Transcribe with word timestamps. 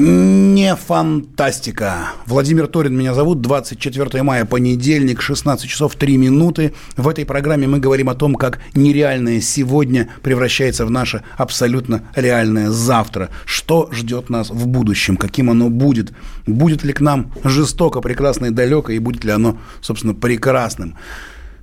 Не 0.00 0.76
фантастика. 0.76 2.10
Владимир 2.26 2.68
Торин 2.68 2.96
меня 2.96 3.14
зовут. 3.14 3.40
24 3.40 4.22
мая, 4.22 4.44
понедельник, 4.44 5.20
16 5.20 5.68
часов 5.68 5.96
3 5.96 6.16
минуты. 6.16 6.72
В 6.96 7.08
этой 7.08 7.26
программе 7.26 7.66
мы 7.66 7.80
говорим 7.80 8.08
о 8.08 8.14
том, 8.14 8.36
как 8.36 8.60
нереальное 8.76 9.40
сегодня 9.40 10.08
превращается 10.22 10.86
в 10.86 10.90
наше 10.92 11.24
абсолютно 11.36 12.04
реальное 12.14 12.70
завтра. 12.70 13.30
Что 13.44 13.88
ждет 13.90 14.30
нас 14.30 14.50
в 14.50 14.68
будущем, 14.68 15.16
каким 15.16 15.50
оно 15.50 15.68
будет. 15.68 16.12
Будет 16.46 16.84
ли 16.84 16.92
к 16.92 17.00
нам 17.00 17.32
жестоко, 17.42 18.00
прекрасно 18.00 18.46
и 18.46 18.50
далеко, 18.50 18.92
и 18.92 19.00
будет 19.00 19.24
ли 19.24 19.32
оно, 19.32 19.58
собственно, 19.80 20.14
прекрасным. 20.14 20.94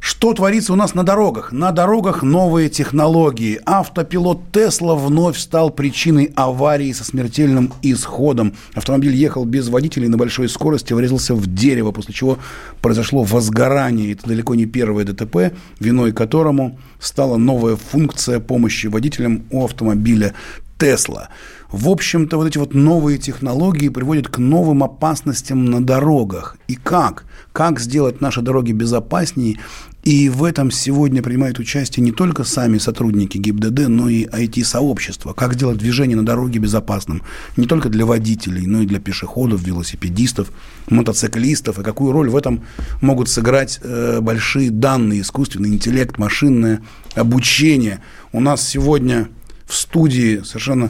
Что 0.08 0.34
творится 0.34 0.72
у 0.72 0.76
нас 0.76 0.94
на 0.94 1.02
дорогах? 1.02 1.52
На 1.52 1.72
дорогах 1.72 2.22
новые 2.22 2.70
технологии. 2.70 3.60
Автопилот 3.66 4.52
Тесла 4.52 4.94
вновь 4.94 5.36
стал 5.36 5.72
причиной 5.72 6.32
аварии 6.36 6.92
со 6.92 7.04
смертельным 7.04 7.74
исходом. 7.82 8.54
Автомобиль 8.76 9.16
ехал 9.16 9.46
без 9.46 9.68
водителя 9.68 10.06
и 10.06 10.08
на 10.08 10.18
большой 10.18 10.48
скорости 10.48 10.94
врезался 10.94 11.34
в 11.34 11.48
дерево, 11.48 11.92
после 11.92 12.14
чего 12.14 12.38
произошло 12.82 13.24
возгорание. 13.24 14.12
Это 14.12 14.28
далеко 14.28 14.54
не 14.54 14.68
первое 14.68 15.06
ДТП, 15.06 15.56
виной 15.80 16.12
которому 16.12 16.78
стала 17.00 17.38
новая 17.38 17.76
функция 17.76 18.40
помощи 18.40 18.86
водителям 18.86 19.46
у 19.50 19.66
автомобиля 19.66 20.36
Тесла. 20.78 21.30
В 21.76 21.90
общем-то, 21.90 22.38
вот 22.38 22.48
эти 22.48 22.58
вот 22.58 22.74
новые 22.74 23.18
технологии 23.18 23.90
приводят 23.90 24.30
к 24.30 24.38
новым 24.38 24.82
опасностям 24.82 25.66
на 25.66 25.86
дорогах. 25.86 26.56
И 26.70 26.76
как? 26.76 27.26
Как 27.52 27.82
сделать 27.82 28.22
наши 28.22 28.42
дороги 28.42 28.72
безопаснее 28.72 29.60
и 30.02 30.30
в 30.30 30.46
этом 30.46 30.72
сегодня 30.72 31.22
принимают 31.22 31.60
участие 31.60 32.02
не 32.02 32.14
только 32.14 32.46
сами 32.46 32.78
сотрудники 32.78 33.38
ГИБДД, 33.38 33.90
но 33.90 34.08
и 34.08 34.24
IT-сообщество. 34.24 35.34
Как 35.34 35.56
сделать 35.56 35.78
движение 35.78 36.16
на 36.16 36.26
дороге 36.26 36.60
безопасным 36.60 37.24
не 37.58 37.68
только 37.68 37.90
для 37.90 38.06
водителей, 38.06 38.66
но 38.68 38.80
и 38.80 38.86
для 38.86 39.02
пешеходов, 39.02 39.62
велосипедистов, 39.62 40.54
мотоциклистов. 40.88 41.78
И 41.80 41.84
какую 41.84 42.14
роль 42.14 42.30
в 42.30 42.38
этом 42.38 42.64
могут 43.02 43.28
сыграть 43.28 43.82
э, 43.84 44.22
большие 44.22 44.72
данные, 44.72 45.20
искусственный 45.20 45.72
интеллект, 45.72 46.18
машинное 46.18 46.82
обучение. 47.16 48.02
У 48.32 48.40
нас 48.40 48.66
сегодня 48.66 49.28
в 49.66 49.76
студии 49.76 50.42
совершенно 50.46 50.90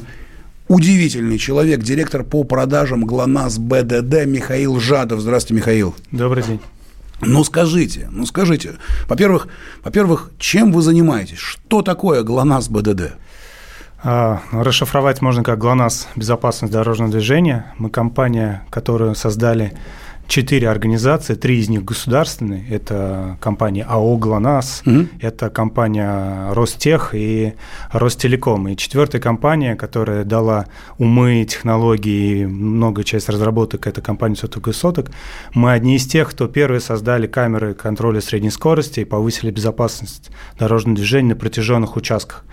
удивительный 0.68 1.38
человек, 1.38 1.82
директор 1.82 2.24
по 2.24 2.44
продажам 2.44 3.06
ГЛОНАСС 3.06 3.58
БДД 3.60 4.26
Михаил 4.26 4.80
Жадов. 4.80 5.20
Здравствуйте, 5.20 5.62
Михаил. 5.62 5.96
Добрый 6.12 6.44
день. 6.44 6.60
Ну 7.22 7.44
скажите, 7.44 8.10
ну 8.12 8.26
скажите, 8.26 8.74
во-первых, 9.08 9.48
во-первых, 9.84 10.32
чем 10.38 10.72
вы 10.72 10.82
занимаетесь? 10.82 11.38
Что 11.38 11.82
такое 11.82 12.24
ГЛОНАСС 12.24 12.70
БДД? 12.70 13.14
А, 14.04 14.42
расшифровать 14.52 15.22
можно 15.22 15.44
как 15.44 15.58
ГЛОНАСС 15.58 16.10
«Безопасность 16.16 16.74
дорожного 16.74 17.12
движения». 17.12 17.74
Мы 17.78 17.90
компания, 17.90 18.64
которую 18.70 19.16
создали 19.16 19.74
четыре 20.28 20.70
организации, 20.70 21.36
три 21.36 21.60
из 21.60 21.70
них 21.70 21.84
государственные. 21.84 22.66
Это 22.70 23.38
компания 23.40 23.86
АО 23.88 24.18
«ГЛОНАСС», 24.18 24.84
угу. 24.86 25.08
это 25.22 25.50
компания 25.50 26.54
«Ростех» 26.54 27.12
и 27.14 27.54
«Ростелеком». 27.92 28.68
И 28.68 28.76
четвертая 28.76 29.22
компания, 29.22 29.76
которая 29.76 30.24
дала 30.24 30.66
умы, 30.98 31.46
технологии 31.50 32.46
много 32.46 33.04
часть 33.04 33.30
разработок, 33.30 33.88
это 33.88 34.02
компания 34.02 34.36
«Соток 34.36 34.68
и 34.68 34.74
соток». 34.74 35.12
Мы 35.54 35.72
одни 35.72 35.96
из 35.96 36.06
тех, 36.08 36.30
кто 36.30 36.48
первые 36.48 36.80
создали 36.80 37.28
камеры 37.28 37.74
контроля 37.74 38.22
средней 38.22 38.52
скорости 38.52 39.02
и 39.02 39.06
повысили 39.06 39.52
безопасность 39.52 40.32
дорожного 40.58 40.98
движения 40.98 41.30
на 41.30 41.36
протяженных 41.36 41.96
участках. 41.96 42.46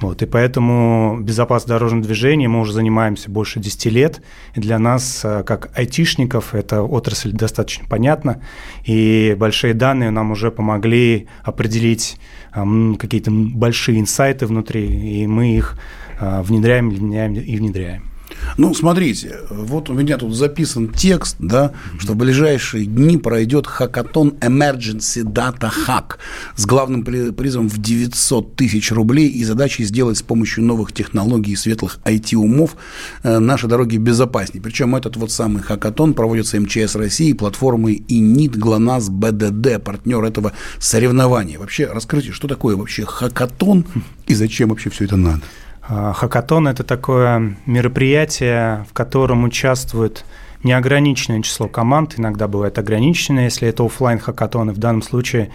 Вот, 0.00 0.22
и 0.22 0.26
поэтому 0.26 1.18
безопасность 1.20 1.68
дорожного 1.68 2.04
движения 2.04 2.48
мы 2.48 2.60
уже 2.60 2.72
занимаемся 2.72 3.30
больше 3.30 3.60
10 3.60 3.86
лет. 3.86 4.22
И 4.54 4.60
для 4.60 4.78
нас, 4.78 5.24
э, 5.24 5.42
как 5.44 5.70
айтишников, 5.76 6.54
эта 6.54 6.82
отрасль 6.82 7.32
достаточно 7.32 7.86
понятна. 7.88 8.42
И 8.84 9.36
большие 9.38 9.74
данные 9.74 10.10
нам 10.10 10.32
уже 10.32 10.50
помогли 10.50 11.28
определить 11.42 12.16
какие-то 12.52 13.32
большие 13.32 13.98
инсайты 13.98 14.46
внутри, 14.46 14.86
и 14.86 15.26
мы 15.26 15.56
их 15.56 15.76
э, 16.20 16.42
внедряем, 16.42 16.90
внедряем 16.90 17.34
и 17.34 17.56
внедряем. 17.56 18.13
Ну, 18.56 18.74
смотрите, 18.74 19.40
вот 19.50 19.90
у 19.90 19.94
меня 19.94 20.16
тут 20.16 20.34
записан 20.34 20.88
текст, 20.88 21.36
да, 21.38 21.72
что 21.98 22.12
в 22.12 22.16
ближайшие 22.16 22.86
дни 22.86 23.18
пройдет 23.18 23.66
хакатон 23.66 24.34
Emergency 24.40 25.22
Data 25.22 25.70
Hack 25.86 26.16
с 26.56 26.66
главным 26.66 27.04
призом 27.04 27.68
в 27.68 27.78
900 27.78 28.56
тысяч 28.56 28.92
рублей 28.92 29.28
и 29.28 29.44
задачей 29.44 29.84
сделать 29.84 30.18
с 30.18 30.22
помощью 30.22 30.64
новых 30.64 30.92
технологий 30.92 31.52
и 31.52 31.56
светлых 31.56 31.98
IT-умов 32.04 32.76
э, 33.22 33.38
наши 33.38 33.66
дороги 33.66 33.96
безопаснее. 33.96 34.62
Причем 34.62 34.94
этот 34.94 35.16
вот 35.16 35.32
самый 35.32 35.62
хакатон 35.62 36.14
проводится 36.14 36.60
МЧС 36.60 36.94
России, 36.94 37.32
платформой 37.32 38.04
ИНИТ, 38.08 38.56
ГЛОНАСС, 38.56 39.08
БДД, 39.08 39.82
партнер 39.82 40.22
этого 40.24 40.52
соревнования. 40.78 41.58
Вообще, 41.58 41.86
раскрытие, 41.86 42.32
что 42.32 42.48
такое 42.48 42.76
вообще 42.76 43.04
хакатон 43.04 43.84
и 44.26 44.34
зачем 44.34 44.68
вообще 44.70 44.90
все 44.90 45.04
это 45.04 45.16
надо? 45.16 45.42
А, 45.86 46.12
хакатон– 46.12 46.68
это 46.68 46.82
такое 46.82 47.56
мероприятие, 47.66 48.86
в 48.88 48.92
котором 48.92 49.44
участвует 49.44 50.24
неограниченное 50.62 51.42
число 51.42 51.68
команд, 51.68 52.14
иногда 52.18 52.48
бывает 52.48 52.78
ограниченное, 52.78 53.44
если 53.44 53.68
это 53.68 53.84
офлайн 53.84 54.18
хакатоны. 54.18 54.72
В 54.72 54.78
данном 54.78 55.02
случае 55.02 55.50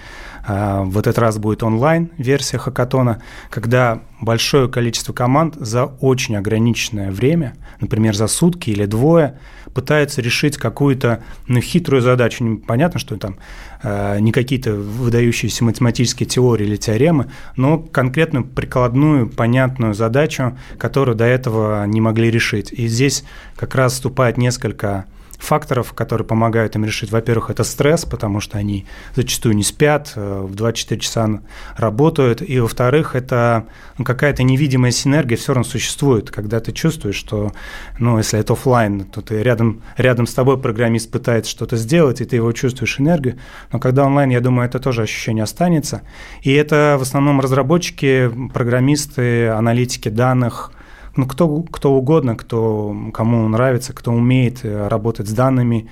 в 0.48 0.98
этот 0.98 1.18
раз 1.18 1.38
будет 1.38 1.64
онлайн-версия 1.64 2.58
хакатона, 2.58 3.22
когда 3.50 4.02
большое 4.22 4.70
количество 4.70 5.14
команд 5.14 5.56
за 5.56 5.86
очень 5.86 6.36
ограниченное 6.36 7.12
время, 7.12 7.56
например, 7.80 8.16
за 8.16 8.28
сутки 8.28 8.70
или 8.70 8.86
двое, 8.86 9.40
пытаются 9.74 10.22
решить 10.22 10.58
какую-то 10.58 11.24
ну, 11.48 11.62
хитрую 11.62 12.02
задачу. 12.02 12.62
Понятно, 12.68 13.00
что 13.00 13.18
там 13.18 13.38
э, 13.84 14.20
не 14.20 14.32
какие-то 14.32 14.74
выдающиеся 14.74 15.64
математические 15.64 16.28
теории 16.28 16.66
или 16.66 16.76
теоремы, 16.76 17.32
но 17.56 17.78
конкретную 17.78 18.46
прикладную, 18.46 19.30
понятную 19.30 19.94
задачу, 19.94 20.58
которую 20.78 21.16
до 21.16 21.26
этого 21.26 21.86
не 21.86 22.02
могли 22.02 22.32
решить. 22.32 22.72
И 22.72 22.88
здесь 22.88 23.24
как 23.56 23.76
раз 23.76 23.94
вступает 23.94 24.38
несколько 24.38 25.06
факторов, 25.40 25.94
которые 25.94 26.28
помогают 26.28 26.76
им 26.76 26.86
решить. 26.86 27.12
Во-первых, 27.12 27.50
это 27.50 27.64
стресс, 27.64 28.06
потому 28.06 28.42
что 28.42 28.58
они 28.58 28.86
зачастую 29.16 29.56
не 29.56 29.64
спят, 29.64 30.14
э, 30.16 30.42
в 30.42 30.54
24 30.54 31.00
часа 31.00 31.42
работают. 31.76 32.42
И, 32.48 32.60
во-вторых, 32.60 33.16
это 33.16 33.66
ну, 33.98 34.06
какая-то 34.06 34.44
невидимая 34.44 34.92
синергия 34.92 35.38
все 35.38 35.54
равно 35.54 35.68
существует, 35.68 36.30
когда 36.30 36.60
ты 36.60 36.72
чувствуешь, 36.74 37.16
что, 37.16 37.52
ну, 37.98 38.18
если 38.18 38.40
это 38.40 38.54
офлайн, 38.54 39.06
то 39.06 39.22
ты 39.22 39.42
рядом, 39.42 39.82
рядом 39.98 40.28
с 40.28 40.34
тобой 40.34 40.60
программист 40.60 41.10
пытается 41.10 41.50
что-то 41.50 41.78
сделать, 41.78 42.22
и 42.22 42.26
ты 42.26 42.36
его 42.36 42.52
чувствуешь 42.52 43.00
энергию. 43.00 43.38
Но 43.72 43.80
когда 43.80 44.06
онлайн, 44.06 44.30
я 44.30 44.42
думаю, 44.42 44.68
это 44.68 44.80
тоже 44.80 45.04
ощущение 45.04 45.44
останется. 45.44 46.02
И 46.42 46.52
это 46.52 46.98
в 47.00 47.02
основном 47.02 47.40
разработчики, 47.40 48.30
программисты, 48.54 49.48
аналитики 49.48 50.10
данных– 50.10 50.74
ну, 51.20 51.28
кто, 51.28 51.62
кто 51.64 51.94
угодно, 51.94 52.36
кто, 52.36 52.96
кому 53.14 53.48
нравится, 53.48 53.94
кто 53.94 54.12
умеет 54.12 54.60
э, 54.64 54.88
работать 54.88 55.28
с 55.28 55.34
данными. 55.34 55.90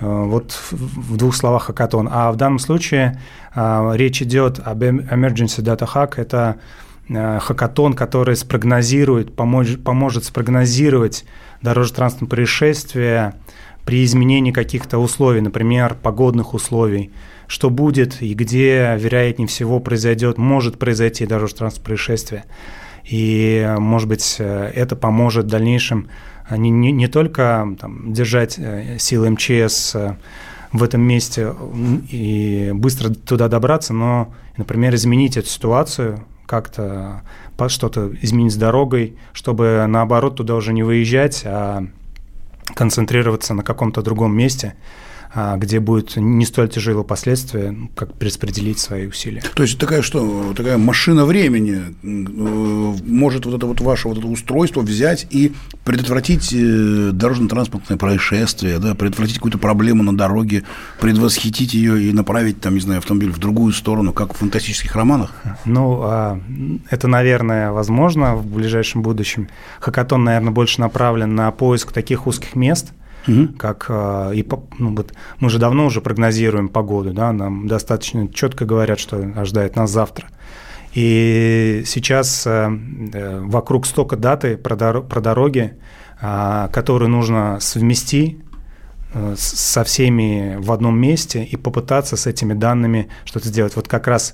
Э, 0.00 0.24
вот 0.24 0.58
в 0.72 1.16
двух 1.16 1.34
словах 1.34 1.64
хакатон. 1.64 2.08
А 2.10 2.32
в 2.32 2.36
данном 2.36 2.58
случае 2.58 3.20
э, 3.54 3.92
речь 3.94 4.22
идет 4.22 4.60
об 4.64 4.82
Emergency 4.82 5.62
Data 5.62 5.88
Hack. 5.92 6.14
Это 6.16 6.56
хакатон, 7.08 7.94
который 7.94 8.34
спрогнозирует, 8.34 9.36
поможет, 9.36 9.84
поможет 9.84 10.24
спрогнозировать 10.24 11.24
дорожно-транспортное 11.62 12.28
происшествие 12.28 13.34
при 13.84 14.04
изменении 14.04 14.50
каких-то 14.50 14.98
условий, 14.98 15.40
например, 15.40 15.96
погодных 16.02 16.52
условий, 16.52 17.12
что 17.46 17.70
будет 17.70 18.20
и 18.22 18.34
где, 18.34 18.96
вероятнее 18.98 19.46
всего, 19.46 19.78
произойдет, 19.78 20.36
может 20.36 20.80
произойти 20.80 21.26
дорожно-транспортное 21.26 21.86
происшествие. 21.86 22.44
И, 23.08 23.74
может 23.78 24.08
быть, 24.08 24.36
э, 24.38 24.72
это 24.74 24.96
поможет 24.96 25.46
в 25.46 25.48
дальнейшем 25.48 26.08
э, 26.50 26.56
не, 26.56 26.70
не, 26.70 26.90
не 26.90 27.06
только 27.06 27.66
там, 27.80 28.12
держать 28.12 28.58
э, 28.58 28.96
силы 28.98 29.30
МЧС 29.30 29.94
в 30.72 30.82
этом 30.82 31.00
месте 31.00 31.54
и 32.10 32.72
быстро 32.74 33.10
туда 33.10 33.48
добраться, 33.48 33.94
но, 33.94 34.34
например, 34.56 34.94
изменить 34.96 35.36
эту 35.36 35.48
ситуацию, 35.48 36.24
как-то 36.46 37.22
что-то 37.68 38.10
изменить 38.20 38.52
с 38.52 38.56
дорогой, 38.56 39.16
чтобы 39.32 39.84
наоборот 39.88 40.36
туда 40.36 40.54
уже 40.56 40.72
не 40.72 40.82
выезжать, 40.82 41.42
а 41.46 41.86
концентрироваться 42.74 43.54
на 43.54 43.62
каком-то 43.62 44.02
другом 44.02 44.36
месте– 44.36 44.74
где 45.56 45.80
будет 45.80 46.16
не 46.16 46.46
столь 46.46 46.68
тяжелые 46.70 47.04
последствия, 47.04 47.76
как 47.94 48.14
перераспределить 48.14 48.78
свои 48.78 49.06
усилия. 49.06 49.42
То 49.54 49.62
есть 49.62 49.78
такая 49.78 50.00
что, 50.00 50.54
такая 50.56 50.78
машина 50.78 51.26
времени 51.26 51.94
э, 52.02 53.04
может 53.06 53.44
вот 53.44 53.54
это 53.54 53.66
вот 53.66 53.80
ваше 53.82 54.08
вот 54.08 54.16
это 54.16 54.26
устройство 54.26 54.80
взять 54.80 55.26
и 55.30 55.52
предотвратить 55.84 56.54
э, 56.54 57.10
дорожно-транспортное 57.12 57.98
происшествие, 57.98 58.78
да, 58.78 58.94
предотвратить 58.94 59.36
какую-то 59.36 59.58
проблему 59.58 60.02
на 60.02 60.16
дороге, 60.16 60.62
предвосхитить 61.00 61.74
ее 61.74 62.02
и 62.02 62.12
направить 62.12 62.62
там, 62.62 62.74
не 62.74 62.80
знаю, 62.80 62.98
автомобиль 62.98 63.30
в 63.30 63.38
другую 63.38 63.74
сторону, 63.74 64.14
как 64.14 64.32
в 64.32 64.38
фантастических 64.38 64.94
романах? 64.96 65.34
Ну, 65.66 66.00
а, 66.02 66.40
это, 66.88 67.08
наверное, 67.08 67.72
возможно 67.72 68.36
в 68.36 68.46
ближайшем 68.46 69.02
будущем. 69.02 69.48
Хакатон, 69.80 70.24
наверное, 70.24 70.52
больше 70.52 70.80
направлен 70.80 71.34
на 71.34 71.50
поиск 71.50 71.92
таких 71.92 72.26
узких 72.26 72.54
мест– 72.54 72.92
угу. 73.26 73.48
как 73.58 73.86
а, 73.88 74.30
и 74.32 74.46
ну, 74.78 74.94
вот 74.94 75.12
мы 75.40 75.50
же 75.50 75.58
давно 75.58 75.86
уже 75.86 76.00
прогнозируем 76.00 76.68
погоду, 76.68 77.12
да, 77.12 77.32
нам 77.32 77.66
достаточно 77.66 78.28
четко 78.28 78.64
говорят, 78.64 78.98
что 78.98 79.18
ожидает 79.36 79.76
нас 79.76 79.90
завтра. 79.90 80.28
И 80.94 81.82
сейчас 81.84 82.46
э, 82.46 82.70
э, 83.12 83.40
вокруг 83.40 83.84
столько 83.84 84.16
даты 84.16 84.56
про, 84.56 84.76
дороги, 84.76 85.74
а, 86.22 86.68
которые 86.68 87.10
нужно 87.10 87.58
совместить 87.60 88.38
э, 89.12 89.34
со 89.36 89.84
всеми 89.84 90.56
в 90.58 90.72
одном 90.72 90.98
месте 90.98 91.44
и 91.44 91.56
попытаться 91.56 92.16
с 92.16 92.26
этими 92.26 92.54
данными 92.54 93.08
что-то 93.26 93.48
сделать. 93.48 93.76
Вот 93.76 93.88
как 93.88 94.06
раз 94.06 94.32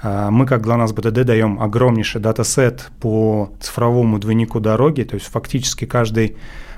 а, 0.00 0.30
мы, 0.30 0.46
как 0.46 0.64
GLONASS 0.64 0.92
БТД, 0.94 1.24
даем 1.24 1.60
огромнейший 1.60 2.20
датасет 2.20 2.90
по 3.00 3.50
цифровому 3.60 4.20
двойнику 4.20 4.60
дороги, 4.60 5.02
то 5.02 5.14
есть 5.14 5.26
фактически 5.26 5.84
каждый 5.84 6.36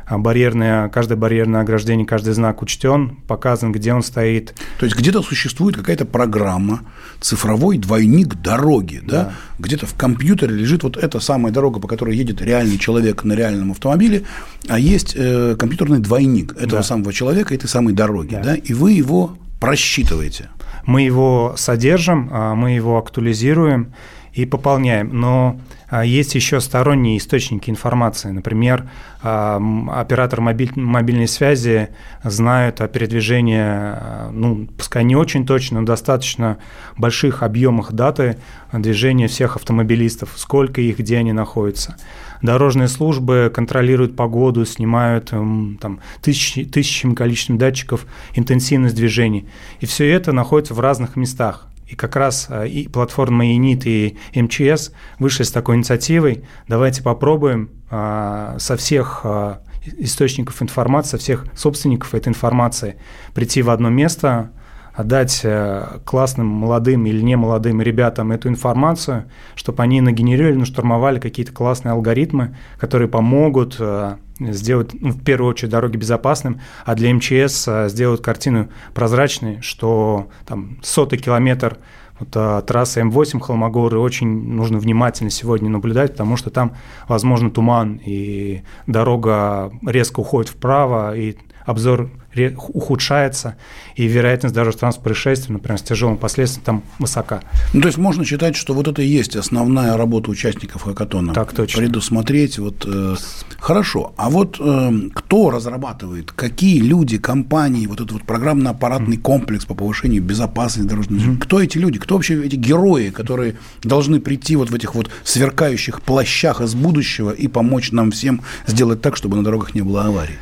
барьерное, 0.08 0.88
каждое 0.88 1.16
барьерное 1.16 1.62
ограждение, 1.62 2.06
каждый 2.06 2.32
знак 2.32 2.62
учтен, 2.62 3.16
показан, 3.26 3.72
где 3.72 3.92
он 3.92 4.02
стоит. 4.02 4.54
То 4.78 4.86
есть 4.86 4.96
где-то 4.96 5.22
существует 5.22 5.76
какая-то 5.76 6.04
программа, 6.04 6.80
цифровой 7.20 7.78
двойник 7.78 8.34
дороги, 8.36 9.00
да? 9.02 9.24
да? 9.24 9.32
Где-то 9.58 9.86
в 9.86 9.94
компьютере 9.94 10.54
лежит 10.54 10.84
вот 10.84 10.96
эта 10.96 11.18
самая 11.18 11.52
дорога, 11.52 11.80
по 11.80 11.88
которой 11.88 12.16
едет 12.16 12.40
реальный 12.40 12.78
человек 12.78 13.24
на 13.24 13.32
реальном 13.32 13.72
автомобиле, 13.72 14.22
а 14.68 14.78
есть 14.78 15.14
э, 15.16 15.56
компьютерный 15.58 15.98
двойник 15.98 16.52
этого 16.52 16.78
да. 16.78 16.82
самого 16.82 17.12
человека, 17.12 17.54
этой 17.54 17.68
самой 17.68 17.94
дороги, 17.94 18.34
да. 18.34 18.42
да, 18.42 18.54
и 18.54 18.72
вы 18.74 18.92
его 18.92 19.36
просчитываете. 19.60 20.50
Мы 20.84 21.02
его 21.02 21.54
содержим, 21.56 22.28
а 22.32 22.54
мы 22.54 22.70
его 22.72 22.96
актуализируем 22.96 23.92
и 24.36 24.44
пополняем. 24.44 25.18
Но 25.18 25.58
а, 25.88 26.04
есть 26.04 26.34
еще 26.34 26.60
сторонние 26.60 27.16
источники 27.16 27.70
информации. 27.70 28.30
Например, 28.30 28.88
а, 29.22 29.58
оператор 29.88 30.42
мобиль, 30.42 30.70
мобильной 30.74 31.26
связи 31.26 31.88
знают 32.22 32.82
о 32.82 32.88
передвижении, 32.88 33.58
а, 33.58 34.30
ну, 34.30 34.68
пускай 34.76 35.04
не 35.04 35.16
очень 35.16 35.46
точно, 35.46 35.80
но 35.80 35.86
достаточно 35.86 36.58
больших 36.98 37.42
объемах 37.42 37.92
даты 37.92 38.36
движения 38.72 39.26
всех 39.26 39.56
автомобилистов, 39.56 40.32
сколько 40.36 40.82
их, 40.82 40.98
где 40.98 41.16
они 41.16 41.32
находятся. 41.32 41.96
Дорожные 42.42 42.88
службы 42.88 43.50
контролируют 43.52 44.16
погоду, 44.16 44.66
снимают 44.66 45.30
там, 45.30 46.00
тысячи, 46.20 46.66
тысячами 46.66 47.14
количеством 47.14 47.56
датчиков 47.56 48.06
интенсивность 48.34 48.94
движений. 48.94 49.48
И 49.80 49.86
все 49.86 50.10
это 50.10 50.32
находится 50.32 50.74
в 50.74 50.80
разных 50.80 51.16
местах. 51.16 51.68
И 51.86 51.94
как 51.94 52.16
раз 52.16 52.46
а, 52.48 52.64
и 52.64 52.88
платформа 52.88 53.46
ИНИТ 53.52 53.86
и 53.86 54.16
МЧС 54.34 54.92
вышли 55.18 55.44
с 55.44 55.52
такой 55.52 55.76
инициативой. 55.76 56.44
Давайте 56.68 57.02
попробуем 57.02 57.70
а, 57.90 58.56
со 58.58 58.76
всех 58.76 59.20
а, 59.24 59.62
источников 59.98 60.62
информации, 60.62 61.10
со 61.10 61.18
всех 61.18 61.46
собственников 61.54 62.14
этой 62.14 62.28
информации 62.28 62.96
прийти 63.34 63.62
в 63.62 63.70
одно 63.70 63.88
место, 63.88 64.50
отдать 64.96 65.42
э, 65.44 65.98
классным 66.04 66.46
молодым 66.46 67.04
или 67.06 67.20
не 67.20 67.36
молодым 67.36 67.82
ребятам 67.82 68.32
эту 68.32 68.48
информацию, 68.48 69.30
чтобы 69.54 69.82
они 69.82 70.00
нагенерировали, 70.00 70.56
наштурмовали 70.56 71.20
какие-то 71.20 71.52
классные 71.52 71.92
алгоритмы, 71.92 72.56
которые 72.78 73.08
помогут 73.08 73.76
э, 73.78 74.16
сделать, 74.40 74.90
ну, 74.94 75.10
в 75.10 75.22
первую 75.22 75.50
очередь, 75.50 75.70
дороги 75.70 75.98
безопасным, 75.98 76.60
а 76.86 76.94
для 76.94 77.12
МЧС 77.14 77.68
э, 77.68 77.88
сделать 77.90 78.22
картину 78.22 78.70
прозрачной, 78.94 79.60
что 79.60 80.28
там 80.46 80.78
сотый 80.82 81.18
километр 81.18 81.76
вот, 82.18 82.30
а, 82.34 82.62
трасса 82.62 83.00
М8 83.00 83.40
Холмогоры 83.40 83.98
очень 83.98 84.28
нужно 84.28 84.78
внимательно 84.78 85.28
сегодня 85.28 85.68
наблюдать, 85.68 86.12
потому 86.12 86.38
что 86.38 86.48
там, 86.48 86.72
возможно, 87.06 87.50
туман, 87.50 88.00
и 88.02 88.62
дорога 88.86 89.70
резко 89.86 90.20
уходит 90.20 90.50
вправо, 90.50 91.14
и 91.14 91.36
обзор 91.66 92.10
ухудшается, 92.56 93.56
и 93.94 94.06
вероятность 94.06 94.54
даже 94.54 94.72
транспортных 94.72 95.04
происшествий, 95.04 95.52
например, 95.52 95.78
с 95.78 95.82
тяжелым 95.82 96.16
последствием, 96.16 96.64
там 96.64 96.82
высока. 96.98 97.40
Ну, 97.72 97.80
то 97.80 97.88
есть 97.88 97.98
можно 97.98 98.24
считать, 98.24 98.56
что 98.56 98.74
вот 98.74 98.88
это 98.88 99.02
и 99.02 99.06
есть 99.06 99.36
основная 99.36 99.96
работа 99.96 100.30
участников 100.30 100.82
хакатона. 100.82 101.32
Так 101.32 101.52
точно. 101.52 101.80
Предусмотреть. 101.80 102.58
Вот, 102.58 102.84
э, 102.86 103.16
хорошо. 103.58 104.12
А 104.16 104.30
вот 104.30 104.58
э, 104.60 104.92
кто 105.14 105.50
разрабатывает, 105.50 106.32
какие 106.32 106.80
люди, 106.80 107.18
компании, 107.18 107.86
вот 107.86 108.00
этот 108.00 108.12
вот 108.12 108.22
программно-аппаратный 108.24 109.16
mm-hmm. 109.16 109.22
комплекс 109.22 109.64
по 109.64 109.74
повышению 109.74 110.22
безопасности 110.22 110.88
дорожного 110.88 111.18
движения, 111.18 111.38
mm-hmm. 111.38 111.42
кто 111.42 111.60
эти 111.60 111.78
люди, 111.78 111.98
кто 111.98 112.14
вообще 112.16 112.44
эти 112.44 112.56
герои, 112.56 113.10
которые 113.10 113.56
должны 113.82 114.20
прийти 114.20 114.56
вот 114.56 114.70
в 114.70 114.74
этих 114.74 114.94
вот 114.94 115.10
сверкающих 115.24 116.02
плащах 116.02 116.60
из 116.60 116.74
будущего 116.74 117.30
и 117.30 117.48
помочь 117.48 117.92
нам 117.92 118.10
всем 118.10 118.42
сделать 118.66 119.00
так, 119.00 119.16
чтобы 119.16 119.36
на 119.36 119.44
дорогах 119.44 119.74
не 119.74 119.82
было 119.82 120.04
аварий? 120.04 120.36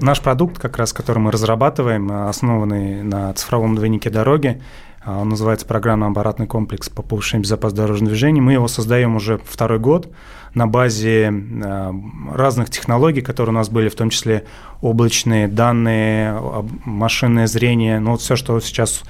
Наш 0.00 0.20
продукт, 0.20 0.58
как 0.58 0.76
раз, 0.76 0.92
который 0.92 1.18
мы 1.18 1.30
разрабатываем, 1.30 2.10
основанный 2.28 3.02
на 3.02 3.32
цифровом 3.34 3.74
двойнике 3.76 4.10
дороги, 4.10 4.60
а, 5.04 5.20
он 5.20 5.28
называется 5.28 5.66
программно-аппаратный 5.66 6.46
комплекс 6.46 6.88
по 6.88 7.02
повышению 7.02 7.44
безопасности 7.44 7.82
дорожного 7.82 8.10
движения. 8.10 8.40
Мы 8.40 8.54
его 8.54 8.68
создаем 8.68 9.16
уже 9.16 9.38
второй 9.44 9.78
год 9.78 10.10
на 10.54 10.66
базе 10.66 11.30
а, 11.30 11.94
разных 12.32 12.70
технологий, 12.70 13.20
которые 13.20 13.54
у 13.54 13.58
нас 13.58 13.68
были, 13.68 13.88
в 13.88 13.94
том 13.94 14.10
числе 14.10 14.44
облачные 14.80 15.48
данные, 15.48 16.40
машинное 16.84 17.46
зрение, 17.46 18.00
ну 18.00 18.12
вот 18.12 18.22
все, 18.22 18.36
что 18.36 18.58
сейчас 18.60 19.02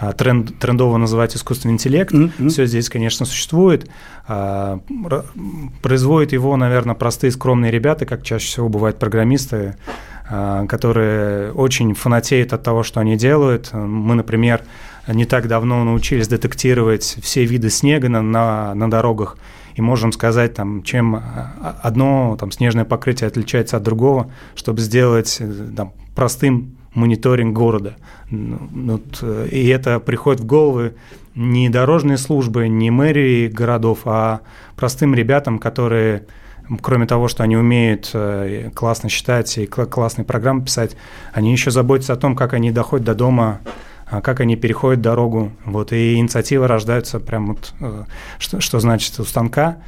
а, 0.00 0.12
тренд, 0.12 0.58
трендово 0.58 0.96
называть 0.96 1.34
искусственный 1.34 1.74
интеллект. 1.74 2.12
Mm-hmm. 2.12 2.48
Все 2.50 2.66
здесь, 2.66 2.88
конечно, 2.88 3.26
существует. 3.26 3.90
А, 4.28 4.80
производят 5.82 6.32
его, 6.32 6.56
наверное, 6.56 6.94
простые 6.94 7.32
скромные 7.32 7.72
ребята, 7.72 8.06
как 8.06 8.22
чаще 8.22 8.46
всего 8.46 8.68
бывают 8.68 8.98
программисты, 8.98 9.76
которые 10.28 11.52
очень 11.52 11.94
фанатеют 11.94 12.52
от 12.52 12.62
того, 12.62 12.82
что 12.82 13.00
они 13.00 13.16
делают. 13.16 13.72
Мы, 13.72 14.14
например, 14.14 14.62
не 15.06 15.24
так 15.24 15.48
давно 15.48 15.84
научились 15.84 16.28
детектировать 16.28 17.16
все 17.22 17.44
виды 17.44 17.70
снега 17.70 18.08
на, 18.08 18.20
на, 18.20 18.74
на 18.74 18.90
дорогах 18.90 19.38
и 19.74 19.80
можем 19.80 20.12
сказать, 20.12 20.54
там, 20.54 20.82
чем 20.82 21.22
одно 21.82 22.36
там, 22.38 22.50
снежное 22.50 22.84
покрытие 22.84 23.28
отличается 23.28 23.76
от 23.76 23.84
другого, 23.84 24.30
чтобы 24.54 24.80
сделать 24.80 25.36
э, 25.40 25.68
там, 25.76 25.92
простым 26.16 26.76
мониторинг 26.94 27.56
города. 27.56 27.96
Ну, 28.28 29.00
и 29.50 29.68
это 29.68 30.00
приходит 30.00 30.40
в 30.40 30.46
головы 30.46 30.94
не 31.34 31.68
дорожные 31.68 32.18
службы, 32.18 32.66
не 32.66 32.90
мэрии 32.90 33.46
городов, 33.46 34.00
а 34.04 34.40
простым 34.76 35.14
ребятам, 35.14 35.60
которые 35.60 36.26
кроме 36.82 37.06
того, 37.06 37.28
что 37.28 37.42
они 37.42 37.56
умеют 37.56 38.10
э, 38.12 38.70
классно 38.74 39.08
считать 39.08 39.56
и 39.58 39.66
классные 39.66 40.24
программы 40.24 40.62
писать, 40.62 40.96
они 41.32 41.52
еще 41.52 41.70
заботятся 41.70 42.12
о 42.12 42.16
том, 42.16 42.36
как 42.36 42.52
они 42.52 42.70
доходят 42.70 43.06
до 43.06 43.14
дома, 43.14 43.60
а 44.06 44.20
как 44.20 44.40
они 44.40 44.56
переходят 44.56 45.00
дорогу. 45.00 45.52
Вот, 45.64 45.92
и 45.92 46.14
инициативы 46.14 46.66
рождаются 46.66 47.20
прям 47.20 47.48
вот, 47.48 47.74
э, 47.80 48.04
что, 48.38 48.60
что 48.60 48.80
значит 48.80 49.18
у 49.20 49.24
станка. 49.24 49.78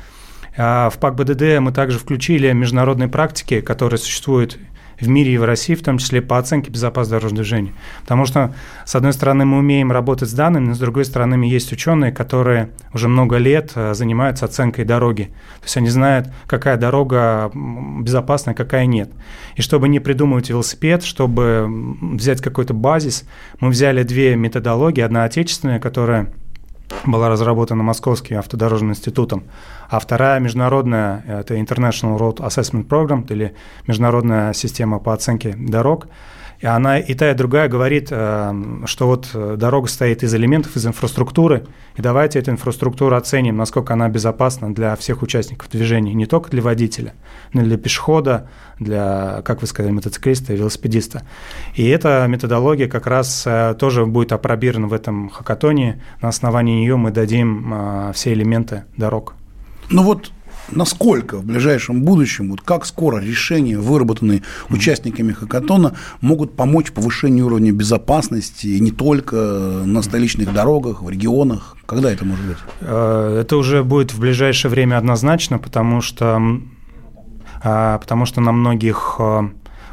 А 0.56 0.90
в 0.90 0.98
ПАК 0.98 1.14
БДД 1.14 1.60
мы 1.60 1.72
также 1.72 1.98
включили 1.98 2.52
международные 2.52 3.08
практики, 3.08 3.60
которые 3.60 3.98
существуют 3.98 4.58
в 5.00 5.08
мире 5.08 5.34
и 5.34 5.38
в 5.38 5.44
России, 5.44 5.74
в 5.74 5.82
том 5.82 5.98
числе 5.98 6.22
по 6.22 6.38
оценке 6.38 6.70
безопасности 6.70 7.12
дорожного 7.12 7.42
движения. 7.42 7.72
Потому 8.02 8.26
что, 8.26 8.54
с 8.84 8.94
одной 8.94 9.12
стороны, 9.12 9.44
мы 9.44 9.58
умеем 9.58 9.92
работать 9.92 10.28
с 10.28 10.32
данными, 10.32 10.68
но 10.68 10.74
с 10.74 10.78
другой 10.78 11.04
стороны, 11.04 11.44
есть 11.44 11.72
ученые, 11.72 12.12
которые 12.12 12.70
уже 12.92 13.08
много 13.08 13.36
лет 13.36 13.72
э, 13.74 13.94
занимаются 13.94 14.44
оценкой 14.44 14.84
дороги. 14.84 15.24
То 15.60 15.64
есть 15.64 15.76
они 15.76 15.88
знают, 15.88 16.28
какая 16.46 16.76
дорога 16.76 17.50
безопасная, 17.54 18.54
какая 18.54 18.86
нет. 18.86 19.10
И 19.56 19.62
чтобы 19.62 19.88
не 19.88 20.00
придумывать 20.00 20.50
велосипед, 20.50 21.02
чтобы 21.02 21.66
взять 22.00 22.40
какой-то 22.40 22.74
базис, 22.74 23.24
мы 23.60 23.68
взяли 23.68 24.02
две 24.02 24.36
методологии. 24.36 25.00
Одна 25.00 25.24
отечественная, 25.24 25.80
которая 25.80 26.32
была 27.04 27.28
разработана 27.28 27.82
Московским 27.82 28.38
автодорожным 28.38 28.90
институтом, 28.90 29.44
а 29.88 29.98
вторая 29.98 30.40
международная– 30.40 31.24
это 31.26 31.56
International 31.56 32.18
Road 32.18 32.36
Assessment 32.36 32.86
Program, 32.86 33.26
или 33.30 33.54
международная 33.86 34.52
система 34.52 34.98
по 34.98 35.12
оценке 35.12 35.54
дорог. 35.56 36.08
И 36.60 36.66
она 36.66 36.98
и 36.98 37.14
та, 37.14 37.30
и 37.30 37.34
другая 37.34 37.68
говорит, 37.68 38.08
э, 38.10 38.52
что 38.84 39.06
вот 39.06 39.30
э, 39.32 39.56
дорога 39.58 39.88
стоит 39.88 40.22
из 40.22 40.34
элементов, 40.34 40.76
из 40.76 40.86
инфраструктуры, 40.86 41.66
и 41.96 42.02
давайте 42.02 42.38
эту 42.38 42.50
инфраструктуру 42.50 43.16
оценим, 43.16 43.56
насколько 43.56 43.94
она 43.94 44.10
безопасна 44.10 44.74
для 44.74 44.94
всех 44.96 45.22
участников 45.22 45.70
движения, 45.70 46.12
не 46.12 46.26
только 46.26 46.50
для 46.50 46.60
водителя, 46.60 47.14
но 47.54 47.62
и 47.62 47.64
для 47.64 47.78
пешехода, 47.78 48.50
для, 48.78 49.40
как 49.42 49.62
вы 49.62 49.66
сказали, 49.66 49.92
мотоциклиста 49.92 50.52
и 50.52 50.56
велосипедиста. 50.56 51.22
И 51.74 51.88
эта 51.88 52.26
методология 52.28 52.88
как 52.88 53.06
раз 53.06 53.44
э, 53.46 53.74
тоже 53.78 54.04
будет 54.04 54.32
опробирована 54.32 54.88
в 54.88 54.92
этом 54.92 55.30
хакатоне. 55.30 56.02
На 56.20 56.28
основании 56.28 56.80
нее 56.80 56.96
мы 56.96 57.10
дадим 57.10 58.12
все 58.12 58.32
элементы 58.34 58.84
дорог. 58.96 59.34
Ну 59.90 60.04
вот 60.04 60.30
насколько 60.72 61.38
в 61.38 61.44
ближайшем 61.44 62.02
будущем, 62.02 62.50
вот 62.50 62.60
как 62.60 62.86
скоро 62.86 63.18
решения, 63.18 63.78
выработанные 63.78 64.42
участниками 64.68 65.32
хакатона, 65.32 65.94
могут 66.20 66.56
помочь 66.56 66.92
повышению 66.92 67.46
уровня 67.46 67.72
безопасности 67.72 68.66
не 68.66 68.90
только 68.90 69.36
на 69.84 70.02
столичных 70.02 70.52
дорогах, 70.52 71.02
в 71.02 71.10
регионах? 71.10 71.76
Когда 71.86 72.12
это 72.12 72.24
может 72.24 72.44
быть? 72.44 72.58
Э, 72.80 73.38
это 73.40 73.56
уже 73.56 73.82
будет 73.84 74.12
в 74.12 74.20
ближайшее 74.20 74.70
время 74.70 74.96
однозначно, 74.96 75.58
потому 75.58 76.00
что, 76.00 76.40
а, 77.62 77.98
потому 77.98 78.26
что 78.26 78.40
на 78.40 78.52
многих 78.52 79.16
э, 79.18 79.48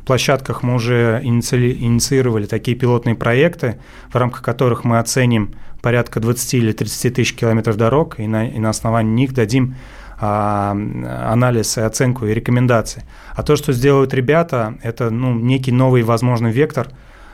площадках 0.08 0.64
мы 0.64 0.76
уже 0.76 1.20
инициировали 1.24 2.46
такие 2.46 2.76
пилотные 2.78 3.16
проекты, 3.16 3.80
в 4.10 4.16
рамках 4.16 4.42
которых 4.42 4.86
мы 4.86 5.00
оценим 5.00 5.54
порядка 5.82 6.20
20 6.20 6.54
или 6.56 6.72
30 6.72 7.14
тысяч 7.14 7.34
километров 7.34 7.78
дорог, 7.78 8.20
и 8.20 8.28
на, 8.28 8.48
и 8.48 8.58
на 8.58 8.70
основании 8.70 9.14
них 9.14 9.34
дадим 9.34 9.76
анализ 10.20 11.78
и 11.78 11.82
оценку 11.82 12.26
и 12.26 12.34
рекомендации. 12.34 13.04
А 13.36 13.44
то, 13.44 13.56
что 13.56 13.74
сделают 13.74 14.14
ребята, 14.14 14.76
это 14.82 15.10
ну, 15.10 15.36
некий 15.36 15.72
новый 15.72 16.04
возможный 16.04 16.52
вектор 16.52 16.88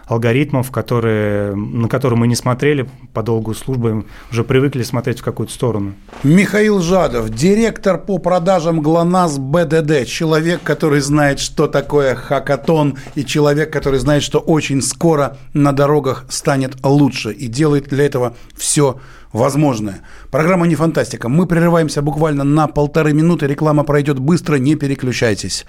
алгоритмов, 0.05 0.71
которые, 0.71 1.55
на 1.55 1.87
которые 1.87 2.19
мы 2.19 2.27
не 2.27 2.35
смотрели 2.35 2.89
по 3.13 3.23
долгу 3.23 3.53
службы, 3.53 4.05
уже 4.31 4.43
привыкли 4.43 4.83
смотреть 4.83 5.19
в 5.19 5.23
какую-то 5.23 5.53
сторону. 5.53 5.93
Михаил 6.23 6.81
Жадов, 6.81 7.29
директор 7.29 7.97
по 7.97 8.17
продажам 8.17 8.81
ГЛОНАСС 8.81 9.37
БДД, 9.37 10.05
человек, 10.05 10.61
который 10.63 10.99
знает, 10.99 11.39
что 11.39 11.67
такое 11.67 12.15
хакатон, 12.15 12.97
и 13.15 13.25
человек, 13.25 13.71
который 13.71 13.99
знает, 13.99 14.23
что 14.23 14.39
очень 14.39 14.81
скоро 14.81 15.37
на 15.53 15.71
дорогах 15.71 16.25
станет 16.29 16.75
лучше 16.83 17.31
и 17.31 17.47
делает 17.47 17.89
для 17.89 18.05
этого 18.05 18.35
все 18.55 18.99
возможное. 19.31 20.01
Программа 20.31 20.67
«Не 20.67 20.75
фантастика». 20.75 21.27
Мы 21.27 21.47
прерываемся 21.47 22.01
буквально 22.01 22.43
на 22.43 22.67
полторы 22.67 23.13
минуты. 23.13 23.47
Реклама 23.47 23.83
пройдет 23.83 24.19
быстро, 24.19 24.57
не 24.57 24.75
переключайтесь. 24.75 25.65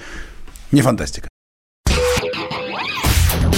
Не 0.71 0.83
фантастика. 0.83 1.29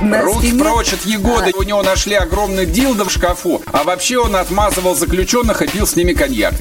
Руки 0.00 0.52
прочь 0.58 0.94
от 0.94 1.04
Егоды. 1.04 1.52
У 1.54 1.62
него 1.62 1.82
нашли 1.82 2.14
огромный 2.14 2.64
дилдо 2.64 3.04
в 3.04 3.10
шкафу. 3.12 3.62
А 3.66 3.84
вообще 3.84 4.18
он 4.18 4.34
отмазывал 4.34 4.96
заключенных 4.96 5.60
и 5.62 5.68
пил 5.68 5.86
с 5.86 5.94
ними 5.94 6.14
коньяк. 6.14 6.54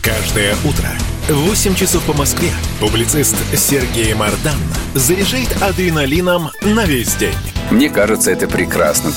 Каждое 0.00 0.54
утро 0.64 0.88
в 1.28 1.48
8 1.48 1.74
часов 1.74 2.02
по 2.04 2.12
Москве 2.12 2.50
публицист 2.78 3.34
Сергей 3.56 4.14
Мардан 4.14 4.58
заряжает 4.94 5.60
адреналином 5.62 6.50
на 6.60 6.84
весь 6.84 7.14
день. 7.14 7.34
Мне 7.70 7.88
кажется, 7.88 8.30
это 8.30 8.46
прекрасно. 8.46 9.12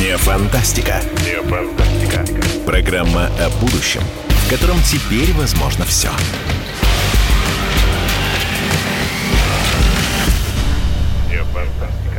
Не 0.00 0.16
фантастика. 0.16 1.00
Не 1.24 1.40
фантастика. 1.48 2.24
Программа 2.66 3.30
о 3.38 3.48
будущем, 3.60 4.02
в 4.42 4.50
котором 4.50 4.76
теперь 4.82 5.32
возможно 5.32 5.84
все. 5.84 6.10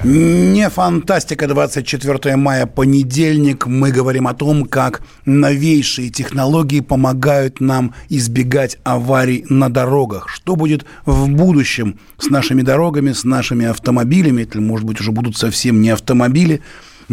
Не 0.04 0.70
фантастика, 0.70 1.48
24 1.48 2.36
мая, 2.36 2.66
понедельник. 2.66 3.66
Мы 3.68 3.90
говорим 3.90 4.28
о 4.28 4.34
том, 4.34 4.66
как 4.66 5.02
новейшие 5.26 6.10
технологии 6.10 6.82
помогают 6.82 7.62
нам 7.62 7.94
избегать 8.10 8.80
аварий 8.84 9.46
на 9.48 9.70
дорогах. 9.70 10.28
Что 10.28 10.58
будет 10.58 10.86
в 11.06 11.30
будущем 11.30 12.00
с 12.18 12.30
нашими 12.30 12.64
дорогами, 12.64 13.14
с 13.14 13.24
нашими 13.24 13.66
автомобилями, 13.66 14.42
или, 14.42 14.60
может 14.60 14.86
быть, 14.86 15.00
уже 15.00 15.14
будут 15.14 15.38
совсем 15.38 15.80
не 15.80 15.92
автомобили. 15.92 16.62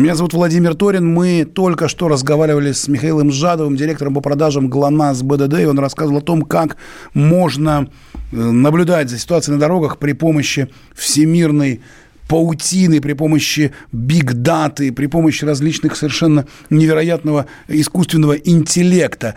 Меня 0.01 0.15
зовут 0.15 0.33
Владимир 0.33 0.75
Торин. 0.75 1.07
Мы 1.13 1.45
только 1.45 1.87
что 1.87 2.09
разговаривали 2.09 2.73
с 2.73 2.89
Михаилом 2.89 3.31
Жадовым, 3.31 3.77
директором 3.77 4.15
по 4.15 4.23
продажам 4.23 4.71
ГЛОНАСС 4.71 5.23
БДД, 5.23 5.61
и 5.61 5.67
он 5.67 5.79
рассказывал 5.79 6.21
о 6.21 6.23
том, 6.23 6.41
как 6.41 6.79
можно 7.13 7.91
э, 8.33 8.37
наблюдать 8.37 9.11
за 9.11 9.19
ситуацией 9.19 9.57
на 9.57 9.61
дорогах 9.61 9.99
при 9.99 10.15
помощи 10.15 10.71
всемирной 10.95 11.83
паутины, 12.31 13.03
при 13.03 13.13
помощи 13.13 13.75
биг-даты, 13.93 14.91
при 14.91 15.05
помощи 15.05 15.45
различных 15.45 15.97
совершенно 15.97 16.47
невероятного 16.71 17.45
искусственного 17.69 18.39
интеллекта. 18.39 19.35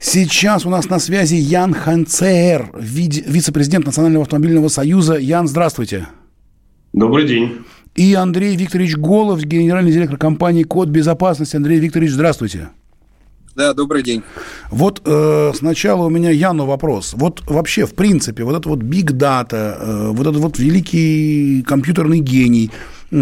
Сейчас 0.00 0.66
у 0.66 0.70
нас 0.70 0.88
на 0.88 0.98
связи 0.98 1.36
Ян 1.36 1.72
Ханцер, 1.72 2.72
вице-президент 2.76 3.86
Национального 3.86 4.24
автомобильного 4.24 4.66
союза. 4.66 5.18
Ян, 5.18 5.46
здравствуйте. 5.46 6.08
Добрый 6.92 7.28
день. 7.28 7.58
И 8.00 8.14
Андрей 8.14 8.56
Викторович 8.56 8.96
Голов, 8.96 9.44
генеральный 9.44 9.92
директор 9.92 10.16
компании 10.16 10.62
«Код 10.62 10.88
безопасности». 10.88 11.56
Андрей 11.56 11.78
Викторович, 11.80 12.12
здравствуйте. 12.12 12.70
Да, 13.54 13.74
добрый 13.74 14.02
день. 14.02 14.22
Вот 14.70 15.02
э, 15.04 15.52
сначала 15.54 16.06
у 16.06 16.08
меня 16.08 16.30
Яну 16.30 16.64
вопрос. 16.64 17.12
Вот 17.14 17.42
вообще, 17.46 17.84
в 17.84 17.94
принципе, 17.94 18.44
вот 18.44 18.56
это 18.56 18.70
вот 18.70 18.78
big 18.78 19.12
data, 19.12 19.76
э, 19.78 20.08
вот 20.12 20.26
этот 20.26 20.40
вот 20.40 20.58
великий 20.58 21.62
компьютерный 21.68 22.20
гений, 22.20 22.70
э, 23.10 23.16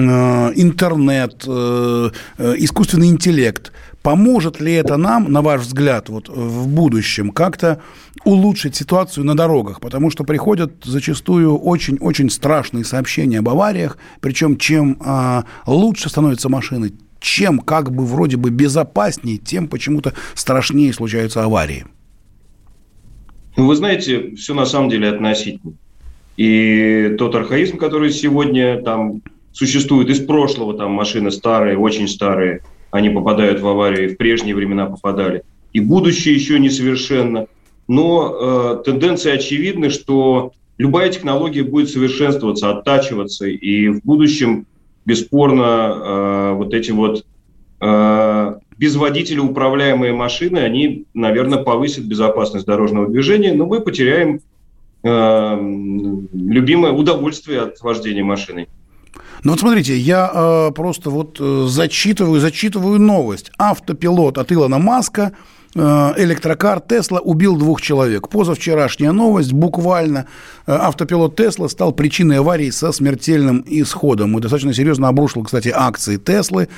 интернет, 0.55 1.43
э, 1.45 2.11
э, 2.39 2.55
искусственный 2.59 3.09
интеллект, 3.09 3.73
поможет 4.03 4.61
ли 4.61 4.73
это 4.73 4.97
нам, 4.97 5.31
на 5.31 5.43
ваш 5.43 5.63
взгляд, 5.63 6.09
вот 6.09 6.29
в 6.29 6.69
будущем 6.69 7.31
как-то 7.31 7.81
улучшить 8.25 8.77
ситуацию 8.77 9.25
на 9.25 9.37
дорогах? 9.37 9.81
Потому 9.81 10.11
что 10.11 10.25
приходят 10.25 10.73
зачастую 10.85 11.57
очень-очень 11.59 12.31
страшные 12.31 12.85
сообщения 12.85 13.39
об 13.39 13.49
авариях, 13.49 13.99
причем 14.21 14.57
чем 14.57 14.99
э, 15.05 15.43
лучше 15.67 16.09
становятся 16.09 16.49
машины, 16.49 16.93
чем 17.21 17.59
как 17.59 17.93
бы 17.93 18.05
вроде 18.05 18.37
бы 18.37 18.51
безопаснее, 18.51 19.39
тем 19.39 19.69
почему-то 19.69 20.15
страшнее 20.35 20.93
случаются 20.93 21.45
аварии. 21.45 21.85
Ну, 23.57 23.67
вы 23.67 23.75
знаете, 23.75 24.37
все 24.37 24.55
на 24.55 24.67
самом 24.67 24.89
деле 24.89 25.09
относительно. 25.09 25.73
И 26.37 27.17
тот 27.19 27.35
архаизм, 27.35 27.77
который 27.77 28.13
сегодня 28.13 28.81
там 28.83 29.23
существует 29.53 30.09
из 30.09 30.25
прошлого, 30.25 30.75
там 30.75 30.93
машины 30.93 31.33
старые, 31.33 31.77
очень 31.77 32.07
старые, 32.07 32.63
они 32.91 33.11
попадают 33.11 33.61
в 33.61 33.67
аварии, 33.67 34.09
в 34.09 34.17
прежние 34.17 34.55
времена 34.55 34.87
попадали. 34.87 35.43
И 35.73 35.81
будущее 35.81 36.35
еще 36.35 36.59
несовершенно. 36.59 37.47
Но 37.87 38.81
э, 38.81 38.83
тенденция 38.85 39.35
очевидна, 39.35 39.91
что 39.91 40.53
любая 40.79 41.11
технология 41.11 41.63
будет 41.63 41.91
совершенствоваться, 41.91 42.71
оттачиваться, 42.71 43.47
и 43.47 43.89
в 43.89 44.03
будущем 44.05 44.67
бесспорно, 45.05 45.63
э, 45.63 46.53
вот 46.55 46.75
эти 46.75 46.91
вот 46.91 47.25
э, 47.81 48.55
без 48.77 48.97
водителя 48.97 49.43
управляемые 49.43 50.13
машины, 50.13 50.59
они, 50.59 51.05
наверное, 51.15 51.63
повысят 51.63 52.05
безопасность 52.05 52.67
дорожного 52.67 53.09
движения, 53.09 53.53
но 53.53 53.67
мы 53.67 53.81
потеряем 53.81 54.41
э, 55.03 55.59
любимое 56.33 56.93
удовольствие 56.93 57.63
от 57.63 57.81
вождения 57.81 58.23
машиной. 58.23 58.69
Ну 59.45 59.53
вот 59.53 59.61
смотрите, 59.61 59.97
я 59.97 60.31
э, 60.33 60.71
просто 60.75 61.11
вот 61.11 61.39
э, 61.41 61.67
зачитываю, 61.69 62.41
зачитываю 62.41 62.99
новость. 62.99 63.51
Автопилот 63.59 64.39
от 64.39 64.53
Илона 64.53 64.79
Маска 64.79 65.33
электрокар 65.75 66.81
Тесла 66.81 67.21
убил 67.21 67.57
двух 67.57 67.81
человек. 67.81 68.29
Позавчерашняя 68.29 69.13
новость, 69.13 69.53
буквально 69.53 70.27
э, 70.67 70.73
автопилот 70.73 71.37
Тесла 71.37 71.69
стал 71.69 71.93
причиной 71.93 72.39
аварии 72.39 72.71
со 72.71 72.93
смертельным 72.93 73.65
исходом. 73.67 74.37
И 74.39 74.41
достаточно 74.41 74.73
серьезно 74.73 75.09
обрушил, 75.09 75.43
кстати, 75.43 75.73
акции 75.75 76.17
Теслы. 76.17 76.69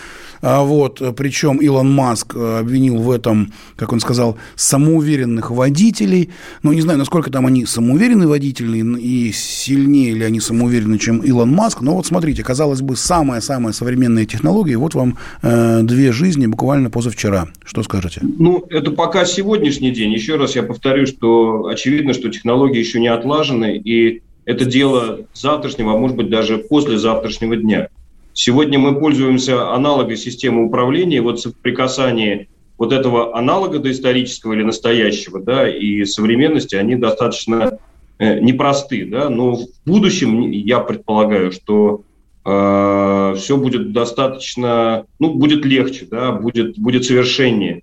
А 0.43 0.63
вот, 0.63 1.03
причем 1.17 1.59
Илон 1.59 1.93
Маск 1.93 2.35
обвинил 2.35 2.99
в 2.99 3.11
этом, 3.11 3.53
как 3.77 3.93
он 3.93 4.01
сказал, 4.01 4.39
самоуверенных 4.57 5.51
водителей. 5.51 6.31
Ну, 6.63 6.73
не 6.73 6.81
знаю, 6.81 6.99
насколько 6.99 7.31
там 7.31 7.47
они 7.47 7.67
самоуверенные 7.67 8.29
водители 8.29 8.79
и 8.99 9.33
сильнее 9.33 10.15
ли 10.15 10.25
они 10.25 10.41
самоуверены, 10.41 10.99
чем 10.99 11.19
Илон 11.21 11.51
Маск. 11.53 11.81
Но 11.83 11.95
вот 11.95 12.07
смотрите, 12.07 12.43
казалось 12.43 12.81
бы, 12.81 12.97
самая-самая 12.97 13.73
современная 13.73 14.27
технология. 14.27 14.77
Вот 14.77 14.95
вам 14.95 15.19
э, 15.43 15.83
две 15.83 16.13
жизни 16.13 16.47
буквально 16.47 16.91
позавчера. 16.91 17.49
Что 17.65 17.83
скажете? 17.83 18.21
Ну, 18.23 18.67
это 18.81 18.93
пока 18.93 19.25
сегодняшний 19.27 19.91
день. 19.91 20.13
Еще 20.13 20.37
раз 20.37 20.57
я 20.57 20.63
повторю, 20.63 21.07
что 21.07 21.67
очевидно, 21.67 22.15
что 22.15 22.31
технологии 22.31 22.79
еще 22.79 22.99
не 22.99 23.09
отлажены, 23.09 23.77
и 23.77 24.23
это 24.47 24.65
дело 24.65 25.21
завтрашнего, 25.35 25.93
а 25.93 25.99
может 25.99 26.17
быть 26.17 26.31
даже 26.31 26.59
послезавтрашнего 26.59 27.57
дня. 27.57 27.89
Сегодня 28.33 28.79
мы 28.79 28.99
пользуемся 28.99 29.73
аналогой 29.73 30.17
системы 30.17 30.65
управления, 30.65 31.21
вот 31.21 31.41
соприкасание 31.41 32.49
вот 32.79 32.93
этого 32.93 33.37
аналога 33.37 33.81
доисторического 33.81 34.55
или 34.55 34.63
настоящего, 34.63 35.41
да, 35.41 35.69
и 35.69 36.05
современности, 36.07 36.75
они 36.75 36.97
достаточно 36.97 37.79
э, 38.19 38.41
непросты, 38.41 39.05
да, 39.05 39.29
но 39.29 39.57
в 39.57 39.67
будущем 39.85 40.51
я 40.51 40.79
предполагаю, 40.81 41.53
что 41.53 42.03
э, 42.47 43.35
все 43.37 43.57
будет 43.59 43.93
достаточно, 43.93 45.05
ну, 45.19 45.35
будет 45.35 45.67
легче, 45.67 46.07
да, 46.11 46.33
будет, 46.33 46.79
будет 46.79 47.05
совершеннее. 47.05 47.83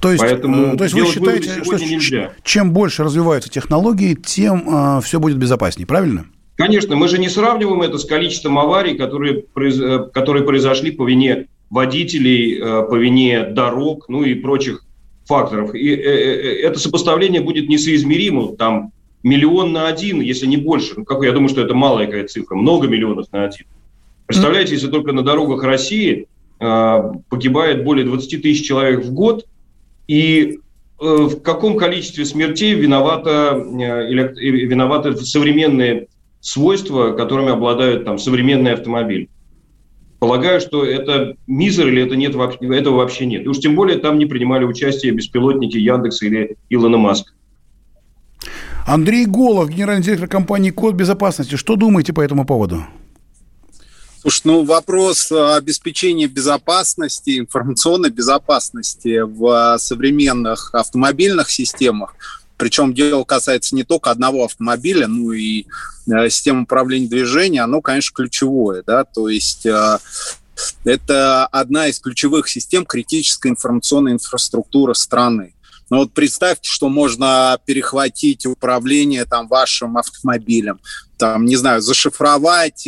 То 0.00 0.10
есть, 0.10 0.22
Поэтому 0.22 0.74
э, 0.74 0.76
то 0.76 0.84
есть 0.84 0.94
вы 0.94 1.06
считаете, 1.06 1.62
что 1.62 1.76
нельзя. 1.76 2.32
чем 2.42 2.72
больше 2.72 3.04
развиваются 3.04 3.50
технологии, 3.50 4.14
тем 4.14 4.98
э, 4.98 5.00
все 5.02 5.20
будет 5.20 5.36
безопаснее, 5.36 5.86
правильно? 5.86 6.26
Конечно, 6.56 6.96
мы 6.96 7.08
же 7.08 7.18
не 7.18 7.28
сравниваем 7.28 7.82
это 7.82 7.98
с 7.98 8.04
количеством 8.04 8.58
аварий, 8.58 8.96
которые, 8.96 9.44
э, 9.56 10.08
которые 10.12 10.44
произошли 10.44 10.90
по 10.90 11.08
вине 11.08 11.46
водителей, 11.70 12.58
э, 12.58 12.82
по 12.88 12.96
вине 12.96 13.44
дорог, 13.44 14.08
ну 14.08 14.24
и 14.24 14.34
прочих 14.34 14.84
факторов. 15.24 15.74
И 15.74 15.88
это 15.88 16.80
сопоставление 16.80 17.40
будет 17.40 17.68
несоизмеримо, 17.68 18.56
там 18.56 18.92
миллион 19.22 19.72
на 19.72 19.86
один, 19.86 20.20
если 20.20 20.46
не 20.46 20.56
больше. 20.56 20.94
Ну, 20.96 21.04
как, 21.04 21.22
я 21.22 21.30
думаю, 21.30 21.48
что 21.48 21.60
это 21.60 21.74
малая 21.74 22.06
какая 22.06 22.26
цифра, 22.26 22.56
много 22.56 22.88
миллионов 22.88 23.30
на 23.30 23.44
один. 23.44 23.66
Представляете, 24.26 24.74
если 24.74 24.88
только 24.88 25.12
на 25.12 25.22
дорогах 25.22 25.62
России 25.62 26.26
погибает 26.58 27.84
более 27.84 28.04
20 28.04 28.42
тысяч 28.42 28.66
человек 28.66 29.04
в 29.04 29.12
год, 29.12 29.46
и 30.10 30.58
э, 31.00 31.04
в 31.04 31.40
каком 31.40 31.76
количестве 31.76 32.24
смертей 32.24 32.74
виновата, 32.74 33.54
э, 33.54 34.10
виноваты 34.10 35.14
современные 35.14 36.08
свойства, 36.40 37.12
которыми 37.12 37.52
обладают 37.52 38.06
там, 38.06 38.18
современные 38.18 38.74
автомобили. 38.74 39.28
Полагаю, 40.18 40.60
что 40.60 40.84
это 40.84 41.36
мизер 41.46 41.86
или 41.86 42.02
это 42.02 42.16
нет, 42.16 42.34
этого 42.34 42.96
вообще 42.96 43.26
нет. 43.26 43.44
И 43.44 43.48
уж 43.48 43.58
тем 43.58 43.76
более 43.76 43.98
там 43.98 44.18
не 44.18 44.26
принимали 44.26 44.64
участие 44.64 45.12
беспилотники 45.12 45.76
Яндекса 45.76 46.26
или 46.26 46.56
Илона 46.70 46.98
Маска. 46.98 47.30
Андрей 48.88 49.26
Голов, 49.26 49.70
генеральный 49.70 50.02
директор 50.02 50.26
компании 50.26 50.70
«Код 50.70 50.96
безопасности». 50.96 51.54
Что 51.54 51.76
думаете 51.76 52.12
по 52.12 52.20
этому 52.20 52.44
поводу? 52.44 52.84
Слушай, 54.20 54.42
ну 54.44 54.64
вопрос 54.64 55.32
обеспечения 55.32 56.26
безопасности, 56.26 57.38
информационной 57.38 58.10
безопасности 58.10 59.20
в 59.20 59.78
современных 59.78 60.74
автомобильных 60.74 61.50
системах, 61.50 62.14
причем 62.58 62.92
дело 62.92 63.24
касается 63.24 63.74
не 63.74 63.82
только 63.82 64.10
одного 64.10 64.44
автомобиля, 64.44 65.06
ну 65.06 65.32
и 65.32 65.64
э, 66.06 66.28
системы 66.28 66.64
управления 66.64 67.08
движением, 67.08 67.64
оно, 67.64 67.80
конечно, 67.80 68.14
ключевое, 68.14 68.82
да, 68.86 69.04
то 69.04 69.30
есть 69.30 69.64
э, 69.64 69.98
это 70.84 71.46
одна 71.46 71.86
из 71.86 71.98
ключевых 71.98 72.46
систем 72.50 72.84
критической 72.84 73.50
информационной 73.50 74.12
инфраструктуры 74.12 74.94
страны. 74.94 75.54
Но 75.88 75.96
ну 75.96 76.02
вот 76.02 76.12
представьте, 76.12 76.68
что 76.68 76.90
можно 76.90 77.58
перехватить 77.64 78.44
управление 78.44 79.24
там 79.24 79.48
вашим 79.48 79.96
автомобилем, 79.96 80.78
там, 81.16 81.46
не 81.46 81.56
знаю, 81.56 81.80
зашифровать 81.80 82.86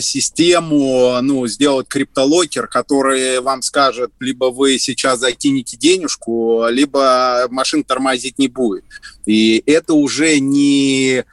систему, 0.00 1.18
ну, 1.22 1.46
сделать 1.46 1.88
криптолокер, 1.88 2.68
который 2.68 3.40
вам 3.40 3.62
скажет, 3.62 4.10
либо 4.20 4.46
вы 4.46 4.78
сейчас 4.78 5.20
закинете 5.20 5.76
денежку, 5.76 6.66
либо 6.68 7.46
машин 7.50 7.84
тормозить 7.84 8.38
не 8.38 8.48
будет. 8.48 8.84
И 9.26 9.62
это 9.66 9.94
уже 9.94 10.40
не 10.40 11.24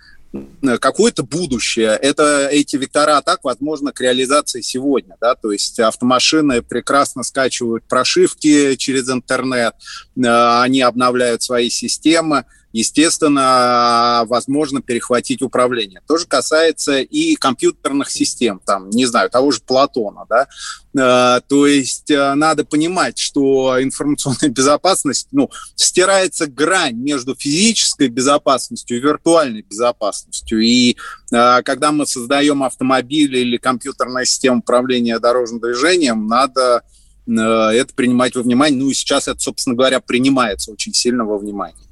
какое-то 0.80 1.24
будущее. 1.24 1.98
Это 2.02 2.48
эти 2.52 2.76
вектора 2.76 3.18
атак, 3.18 3.40
возможно, 3.44 3.92
к 3.92 4.02
реализации 4.02 4.62
сегодня. 4.62 5.16
Да? 5.22 5.36
То 5.36 5.52
есть 5.52 5.80
автомашины 5.80 6.62
прекрасно 6.62 7.24
скачивают 7.24 7.84
прошивки 7.86 8.76
через 8.76 9.10
интернет, 9.10 9.76
э, 10.18 10.60
они 10.62 10.82
обновляют 10.82 11.44
свои 11.44 11.70
системы, 11.70 12.46
естественно, 12.76 14.26
возможно 14.28 14.82
перехватить 14.82 15.42
управление. 15.42 16.02
То 16.08 16.18
же 16.18 16.26
касается 16.26 17.00
и 17.00 17.36
компьютерных 17.36 18.12
систем, 18.12 18.60
там, 18.66 18.90
не 18.90 19.06
знаю, 19.06 19.30
того 19.30 19.52
же 19.52 19.62
Платона, 19.66 20.26
да, 20.28 20.48
э, 20.94 21.42
то 21.48 21.68
есть 21.68 22.12
э, 22.12 22.34
надо 22.34 22.66
понимать, 22.66 23.18
что 23.18 23.82
информационная 23.82 24.50
безопасность, 24.50 25.30
ну, 25.32 25.50
стирается 25.76 26.48
грань 26.48 26.98
между 26.98 27.34
физической 27.34 28.10
безопасностью 28.10 28.98
и 28.98 29.00
виртуальной 29.00 29.62
безопасностью. 29.62 30.60
И 30.60 30.98
э, 31.32 31.62
когда 31.64 31.94
мы 31.94 32.06
создаем 32.06 32.62
автомобиль 32.62 33.38
или 33.38 33.56
компьютерная 33.56 34.26
система 34.26 34.58
управления 34.58 35.18
дорожным 35.20 35.62
движением, 35.62 36.28
надо 36.28 36.84
это 37.28 37.88
принимать 37.96 38.36
во 38.36 38.44
внимание. 38.44 38.80
Ну 38.80 38.92
и 38.92 38.94
сейчас 38.94 39.28
это, 39.28 39.40
собственно 39.40 39.76
говоря, 39.76 40.00
принимается 40.00 40.72
очень 40.72 40.94
сильно 40.94 41.26
во 41.26 41.40
внимание. 41.40 41.85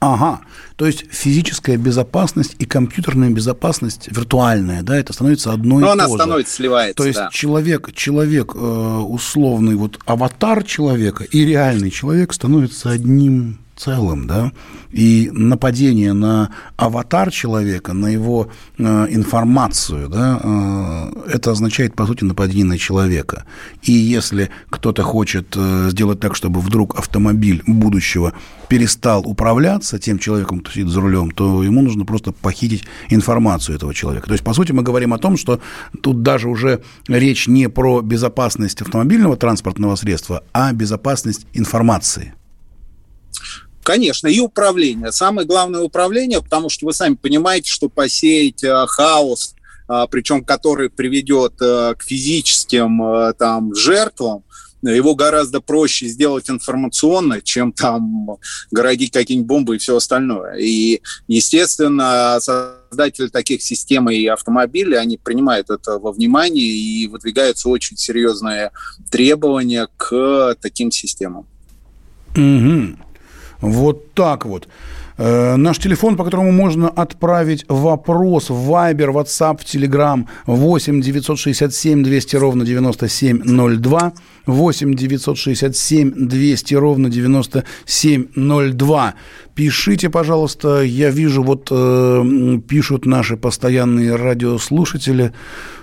Ага, 0.00 0.42
то 0.76 0.86
есть 0.86 1.06
физическая 1.10 1.76
безопасность 1.76 2.54
и 2.60 2.64
компьютерная 2.66 3.30
безопасность 3.30 4.08
виртуальная, 4.08 4.82
да, 4.82 4.96
это 4.96 5.12
становится 5.12 5.52
одной 5.52 5.82
Но 5.82 5.90
она 5.90 6.06
тоже. 6.06 6.22
становится, 6.22 6.54
сливается, 6.54 6.96
То 6.96 7.04
есть 7.04 7.18
да. 7.18 7.30
человек, 7.32 7.92
человек 7.92 8.54
э, 8.54 8.58
условный, 8.58 9.74
вот 9.74 9.98
аватар 10.04 10.62
человека 10.62 11.24
и 11.24 11.44
реальный 11.44 11.90
человек 11.90 12.32
становятся 12.32 12.90
одним 12.90 13.58
целым, 13.78 14.26
да, 14.26 14.52
и 14.90 15.30
нападение 15.32 16.12
на 16.12 16.50
аватар 16.76 17.30
человека, 17.30 17.92
на 17.92 18.08
его 18.08 18.48
э, 18.76 19.06
информацию, 19.10 20.08
да, 20.08 20.40
э, 20.42 21.30
это 21.34 21.52
означает, 21.52 21.94
по 21.94 22.06
сути, 22.06 22.24
нападение 22.24 22.64
на 22.64 22.78
человека. 22.78 23.44
И 23.82 23.92
если 23.92 24.50
кто-то 24.70 25.02
хочет 25.02 25.54
э, 25.56 25.88
сделать 25.90 26.20
так, 26.20 26.34
чтобы 26.34 26.60
вдруг 26.60 26.98
автомобиль 26.98 27.62
будущего 27.66 28.32
перестал 28.68 29.22
управляться 29.26 29.98
тем 29.98 30.18
человеком, 30.18 30.60
кто 30.60 30.72
сидит 30.72 30.88
за 30.88 31.00
рулем, 31.00 31.30
то 31.30 31.62
ему 31.62 31.82
нужно 31.82 32.04
просто 32.04 32.32
похитить 32.32 32.84
информацию 33.10 33.76
этого 33.76 33.94
человека. 33.94 34.26
То 34.26 34.32
есть, 34.32 34.44
по 34.44 34.54
сути, 34.54 34.72
мы 34.72 34.82
говорим 34.82 35.14
о 35.14 35.18
том, 35.18 35.36
что 35.36 35.60
тут 36.02 36.22
даже 36.22 36.48
уже 36.48 36.82
речь 37.06 37.46
не 37.46 37.68
про 37.68 38.02
безопасность 38.02 38.82
автомобильного 38.82 39.36
транспортного 39.36 39.96
средства, 39.96 40.42
а 40.52 40.72
безопасность 40.72 41.46
информации. 41.54 42.34
Конечно, 43.88 44.28
и 44.28 44.38
управление. 44.38 45.12
Самое 45.12 45.48
главное 45.48 45.80
управление, 45.80 46.42
потому 46.42 46.68
что 46.68 46.84
вы 46.84 46.92
сами 46.92 47.14
понимаете, 47.14 47.70
что 47.70 47.88
посеять 47.88 48.62
э, 48.62 48.84
хаос, 48.86 49.54
э, 49.88 50.04
причем 50.10 50.44
который 50.44 50.90
приведет 50.90 51.54
э, 51.62 51.94
к 51.96 52.02
физическим 52.02 53.32
там, 53.38 53.74
жертвам, 53.74 54.44
его 54.82 55.14
гораздо 55.14 55.62
проще 55.62 56.06
сделать 56.06 56.50
информационно, 56.50 57.40
чем 57.40 57.72
там 57.72 58.36
городить 58.70 59.10
какие-нибудь 59.10 59.48
бомбы 59.48 59.76
и 59.76 59.78
все 59.78 59.96
остальное. 59.96 60.56
И, 60.58 61.00
естественно, 61.26 62.38
создатели 62.42 63.28
таких 63.28 63.62
систем 63.62 64.10
и 64.10 64.26
автомобилей, 64.26 64.98
они 64.98 65.16
принимают 65.16 65.70
это 65.70 65.98
во 65.98 66.12
внимание 66.12 66.66
и 66.66 67.08
выдвигаются 67.08 67.70
очень 67.70 67.96
серьезные 67.96 68.70
требования 69.10 69.88
к 69.96 70.56
таким 70.60 70.90
системам. 70.90 71.46
Угу. 72.36 73.07
Вот 73.60 74.14
так 74.14 74.46
вот. 74.46 74.68
Э, 75.18 75.56
наш 75.56 75.78
телефон, 75.78 76.16
по 76.16 76.24
которому 76.24 76.52
можно 76.52 76.88
отправить 76.88 77.64
вопрос 77.68 78.50
в 78.50 78.70
Viber, 78.70 79.12
WhatsApp, 79.12 79.58
в 79.58 79.64
Telegram 79.64 80.24
8 80.46 81.00
967 81.00 82.02
200 82.02 82.36
ровно 82.36 82.64
9702. 82.64 84.12
8 84.48 84.94
967 84.94 86.26
200 86.26 86.74
ровно 86.74 87.10
9702. 87.10 89.14
Пишите, 89.54 90.08
пожалуйста, 90.08 90.82
я 90.82 91.10
вижу, 91.10 91.42
вот 91.42 91.68
э, 91.70 92.58
пишут 92.66 93.04
наши 93.06 93.36
постоянные 93.36 94.16
радиослушатели, 94.16 95.32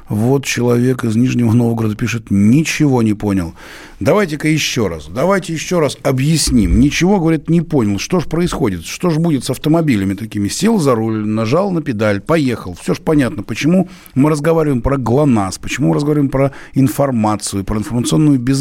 вот 0.08 0.45
человек 0.45 1.04
из 1.04 1.15
Нижнего 1.15 1.51
Новгорода 1.51 1.95
пишет, 1.95 2.30
ничего 2.30 3.01
не 3.01 3.15
понял. 3.15 3.56
Давайте-ка 3.99 4.47
еще 4.47 4.88
раз, 4.88 5.08
давайте 5.08 5.54
еще 5.54 5.80
раз 5.80 5.97
объясним. 6.04 6.80
Ничего, 6.80 7.19
говорит, 7.19 7.49
не 7.49 7.62
понял. 7.62 7.97
Что 7.97 8.19
же 8.19 8.28
происходит? 8.28 8.86
Что 8.86 9.10
же 9.10 9.19
будет 9.19 9.45
с 9.45 9.49
автомобилями 9.49 10.13
такими? 10.13 10.47
Сел 10.47 10.78
за 10.78 10.95
руль, 10.95 11.25
нажал 11.25 11.71
на 11.71 11.82
педаль, 11.82 12.21
поехал. 12.21 12.78
Все 12.80 12.93
же 12.93 13.01
понятно, 13.01 13.41
почему 13.41 13.89
мы 14.13 14.30
разговариваем 14.30 14.82
про 14.82 14.97
ГЛОНАСС, 14.97 15.58
почему 15.58 15.89
мы 15.89 15.95
разговариваем 15.95 16.30
про 16.30 16.51
информацию, 16.75 17.63
про 17.63 17.78
информационную 17.78 18.38
безопасность. 18.38 18.54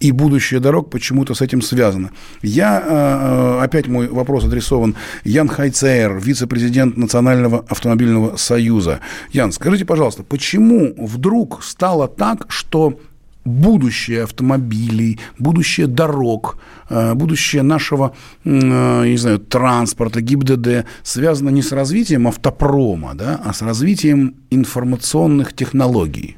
И 0.00 0.12
будущее 0.12 0.60
дорог 0.60 0.90
почему-то 0.90 1.34
с 1.34 1.42
этим 1.42 1.62
связано. 1.62 2.10
Я, 2.42 2.80
э, 2.80 3.64
опять 3.64 3.88
мой 3.88 4.08
вопрос 4.08 4.44
адресован 4.44 4.96
Ян 5.24 5.48
Хайцер, 5.48 6.18
вице-президент 6.18 6.96
Национального 6.96 7.64
автомобильного 7.68 8.36
союза. 8.36 9.00
Ян, 9.32 9.52
скажите, 9.52 9.84
пожалуйста, 9.84 10.22
почему 10.22 10.94
вдруг 10.96 11.62
стало 11.62 12.08
так, 12.08 12.46
что 12.48 12.98
будущее 13.44 14.24
автомобилей, 14.24 15.18
будущее 15.38 15.86
дорог, 15.86 16.58
э, 16.88 17.14
будущее 17.14 17.62
нашего, 17.62 18.14
э, 18.44 19.06
не 19.06 19.16
знаю, 19.16 19.38
транспорта, 19.38 20.20
ГИБДД 20.20 20.84
связано 21.02 21.50
не 21.50 21.62
с 21.62 21.72
развитием 21.72 22.26
автопрома, 22.26 23.14
да, 23.14 23.40
а 23.44 23.52
с 23.52 23.62
развитием 23.62 24.34
информационных 24.50 25.54
технологий? 25.54 26.36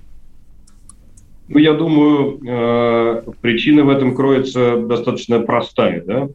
Ну, 1.53 1.59
я 1.59 1.75
думаю, 1.75 2.41
э, 2.47 3.23
причина 3.41 3.85
в 3.85 3.91
этом 3.91 4.15
кроется 4.15 4.79
достаточно 4.79 5.41
простая. 5.41 6.03
Да? 6.03 6.29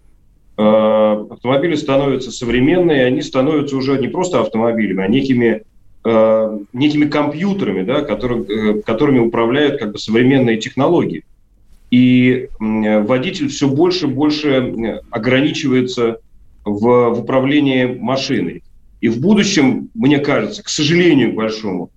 Автомобили 0.57 1.75
становятся 1.75 2.31
современные, 2.31 3.05
они 3.05 3.21
становятся 3.21 3.77
уже 3.77 3.99
не 3.99 4.07
просто 4.07 4.41
автомобилями, 4.41 5.03
а 5.03 5.07
некими 5.07 5.63
э, 6.03 6.59
некими 6.73 7.05
компьютерами, 7.05 7.83
да, 7.83 8.01
который, 8.01 8.43
э, 8.45 8.81
которыми 8.81 9.19
управляют 9.19 9.79
как 9.79 9.91
бы 9.91 9.99
современные 9.99 10.57
технологии. 10.57 11.23
И 11.91 12.49
э, 12.59 13.01
водитель 13.01 13.49
все 13.49 13.67
больше 13.67 14.05
и 14.05 14.09
больше 14.09 14.49
э, 14.49 14.99
ограничивается 15.09 16.19
в, 16.65 17.09
в 17.09 17.19
управлении 17.19 17.85
машиной. 17.85 18.63
И 19.01 19.09
в 19.09 19.19
будущем, 19.19 19.89
мне 19.93 20.19
кажется, 20.19 20.63
к 20.63 20.69
сожалению 20.69 21.33
большому, 21.33 21.91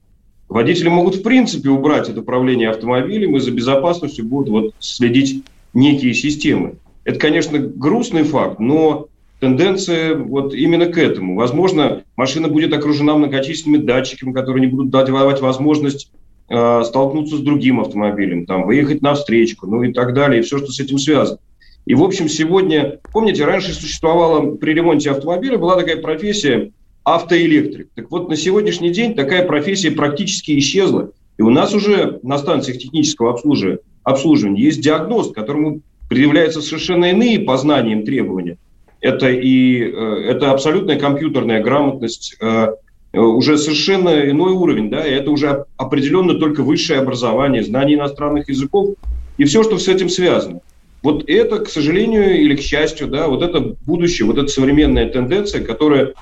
водители 0.50 0.88
могут 0.88 1.14
в 1.14 1.22
принципе 1.22 1.70
убрать 1.70 2.08
это 2.08 2.20
управление 2.20 2.70
автомобилем 2.70 3.36
и 3.36 3.40
за 3.40 3.52
безопасностью 3.52 4.26
будут 4.26 4.48
вот 4.50 4.74
следить 4.80 5.44
некие 5.72 6.12
системы. 6.12 6.74
Это, 7.04 7.18
конечно, 7.18 7.58
грустный 7.58 8.24
факт, 8.24 8.58
но 8.58 9.06
тенденция 9.38 10.16
вот 10.16 10.52
именно 10.52 10.86
к 10.86 10.98
этому. 10.98 11.36
Возможно, 11.36 12.02
машина 12.16 12.48
будет 12.48 12.74
окружена 12.74 13.16
многочисленными 13.16 13.82
датчиками, 13.82 14.32
которые 14.32 14.66
не 14.66 14.66
будут 14.66 14.90
давать 14.90 15.40
возможность 15.40 16.10
э, 16.48 16.82
столкнуться 16.84 17.36
с 17.36 17.40
другим 17.40 17.80
автомобилем, 17.80 18.44
там, 18.44 18.66
выехать 18.66 19.00
на 19.00 19.14
встречку, 19.14 19.66
ну 19.66 19.82
и 19.84 19.92
так 19.92 20.12
далее, 20.14 20.40
и 20.40 20.42
все, 20.42 20.58
что 20.58 20.66
с 20.66 20.80
этим 20.80 20.98
связано. 20.98 21.38
И, 21.86 21.94
в 21.94 22.02
общем, 22.02 22.28
сегодня, 22.28 22.98
помните, 23.12 23.44
раньше 23.44 23.72
существовала 23.72 24.56
при 24.56 24.74
ремонте 24.74 25.10
автомобиля, 25.12 25.56
была 25.56 25.76
такая 25.76 25.96
профессия 25.96 26.72
автоэлектрик. 27.04 27.88
Так 27.94 28.10
вот, 28.10 28.28
на 28.28 28.36
сегодняшний 28.36 28.90
день 28.90 29.14
такая 29.14 29.46
профессия 29.46 29.90
практически 29.90 30.58
исчезла. 30.58 31.10
И 31.38 31.42
у 31.42 31.50
нас 31.50 31.74
уже 31.74 32.20
на 32.22 32.38
станциях 32.38 32.78
технического 32.78 33.32
обслуживания, 33.32 33.78
обслуживания 34.02 34.62
есть 34.62 34.80
диагноз, 34.80 35.32
которому 35.32 35.80
предъявляются 36.08 36.60
совершенно 36.60 37.10
иные 37.10 37.40
по 37.40 37.56
знаниям 37.56 38.04
требования– 38.04 38.58
это 39.00 39.30
и 39.30 39.82
э, 39.82 40.24
это 40.28 40.50
абсолютная 40.50 40.98
компьютерная 40.98 41.62
грамотность, 41.62 42.36
э, 42.40 42.68
уже 43.12 43.58
совершенно 43.58 44.30
иной 44.30 44.52
уровень, 44.52 44.90
да, 44.90 45.04
и 45.04 45.10
это 45.12 45.30
уже 45.30 45.64
определенно 45.76 46.34
только 46.34 46.62
высшее 46.62 47.00
образование, 47.00 47.64
знание 47.64 47.96
иностранных 47.96 48.48
языков 48.48 48.94
и 49.36 49.44
все, 49.44 49.62
что 49.64 49.78
с 49.78 49.88
этим 49.88 50.08
связано. 50.08 50.60
Вот 51.02 51.28
это, 51.28 51.60
к 51.60 51.68
сожалению 51.68 52.38
или 52.38 52.54
к 52.54 52.60
счастью, 52.60 53.08
да, 53.08 53.26
вот 53.26 53.42
это 53.42 53.74
будущее, 53.86 54.26
вот 54.26 54.36
эта 54.36 54.48
современная 54.48 55.08
тенденция, 55.08 55.64
которая 55.64 56.12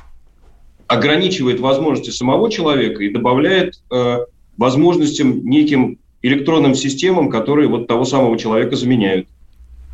ограничивает 0.88 1.60
возможности 1.60 2.10
самого 2.10 2.50
человека 2.50 3.04
и 3.04 3.10
добавляет 3.10 3.82
э, 3.92 4.18
возможностям 4.56 5.44
неким 5.44 5.98
электронным 6.22 6.74
системам, 6.74 7.30
которые 7.30 7.68
вот 7.68 7.86
того 7.86 8.04
самого 8.04 8.36
человека 8.38 8.74
заменяют. 8.74 9.28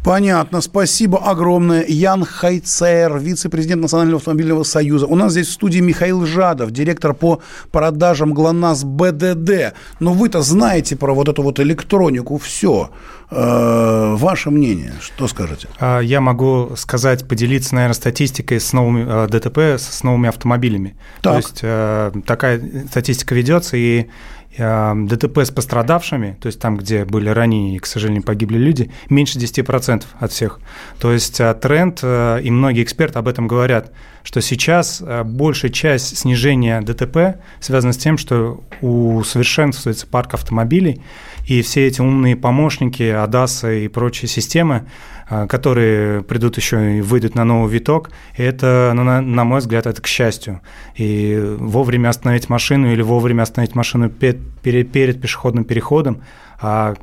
Понятно, 0.04 0.60
спасибо 0.60 1.18
огромное. 1.18 1.82
Ян 1.88 2.26
Хайцер, 2.26 3.18
вице-президент 3.18 3.80
Национального 3.80 4.18
автомобильного 4.18 4.62
союза. 4.62 5.06
У 5.06 5.16
нас 5.16 5.32
здесь 5.32 5.48
в 5.48 5.52
студии 5.52 5.80
Михаил 5.80 6.26
Жадов, 6.26 6.72
директор 6.72 7.14
по 7.14 7.40
продажам 7.72 8.34
ГЛОНАСС 8.34 8.84
БДД. 8.84 9.74
Но 10.00 10.12
вы-то 10.12 10.42
знаете 10.42 10.94
про 10.94 11.14
вот 11.14 11.30
эту 11.30 11.42
вот 11.42 11.58
электронику, 11.58 12.36
все. 12.36 12.90
Э, 13.30 14.14
ваше 14.16 14.50
мнение, 14.50 14.92
что 15.00 15.26
скажете? 15.26 15.68
А, 15.80 16.00
я 16.00 16.20
могу 16.20 16.72
сказать, 16.76 17.26
поделиться, 17.26 17.74
наверное, 17.74 17.94
статистикой 17.94 18.60
с 18.60 18.74
новыми 18.74 19.06
э, 19.08 19.26
ДТП, 19.28 19.58
с 19.80 20.02
новыми 20.02 20.28
автомобилями. 20.28 20.96
Так. 21.22 21.32
То 21.32 21.36
есть 21.38 21.60
э, 21.62 22.12
такая 22.26 22.62
статистика 22.90 23.34
ведется, 23.34 23.78
и 23.78 24.08
ДТП 24.56 25.38
с 25.38 25.50
пострадавшими, 25.50 26.36
то 26.40 26.46
есть 26.46 26.60
там, 26.60 26.76
где 26.76 27.04
были 27.04 27.28
ранения 27.28 27.76
и, 27.76 27.78
к 27.78 27.86
сожалению, 27.86 28.22
погибли 28.22 28.58
люди, 28.58 28.90
меньше 29.10 29.38
10% 29.38 30.04
от 30.18 30.32
всех. 30.32 30.60
То 30.98 31.12
есть 31.12 31.40
а, 31.40 31.54
тренд, 31.54 32.00
э, 32.02 32.40
и 32.42 32.50
многие 32.50 32.82
эксперты 32.82 33.18
об 33.18 33.28
этом 33.28 33.48
говорят, 33.48 33.92
что 34.22 34.40
сейчас 34.40 35.02
э, 35.04 35.24
большая 35.24 35.70
часть 35.70 36.18
снижения 36.18 36.80
ДТП 36.80 37.40
связана 37.60 37.92
с 37.92 37.96
тем, 37.96 38.16
что 38.16 38.62
усовершенствуется 38.80 40.06
парк 40.06 40.34
автомобилей, 40.34 41.00
и 41.46 41.60
все 41.62 41.86
эти 41.86 42.00
умные 42.00 42.36
помощники, 42.36 43.02
ADAS 43.02 43.84
и 43.84 43.88
прочие 43.88 44.28
системы, 44.28 44.86
которые 45.28 46.22
придут 46.22 46.56
еще 46.56 46.98
и 46.98 47.00
выйдут 47.00 47.34
на 47.34 47.44
новый 47.44 47.72
виток, 47.72 48.10
это, 48.36 48.92
ну, 48.94 49.04
на, 49.04 49.20
на 49.20 49.44
мой 49.44 49.60
взгляд, 49.60 49.86
это 49.86 50.00
к 50.02 50.06
счастью. 50.06 50.60
И 50.96 51.40
вовремя 51.58 52.08
остановить 52.08 52.48
машину 52.48 52.92
или 52.92 53.02
вовремя 53.02 53.42
остановить 53.42 53.74
машину 53.74 54.10
перед, 54.10 54.38
перед, 54.60 54.92
перед 54.92 55.20
пешеходным 55.20 55.64
переходом, 55.64 56.22
а 56.60 56.94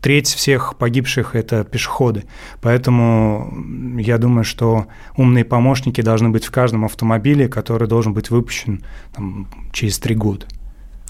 треть 0.00 0.28
всех 0.28 0.76
погибших– 0.76 1.30
это 1.34 1.64
пешеходы. 1.64 2.24
Поэтому 2.60 3.52
я 3.98 4.18
думаю, 4.18 4.44
что 4.44 4.86
умные 5.16 5.44
помощники 5.44 6.00
должны 6.00 6.30
быть 6.30 6.44
в 6.44 6.50
каждом 6.50 6.84
автомобиле, 6.84 7.48
который 7.48 7.88
должен 7.88 8.14
быть 8.14 8.30
выпущен 8.30 8.84
там, 9.14 9.48
через 9.72 9.98
три 9.98 10.14
года. 10.14 10.46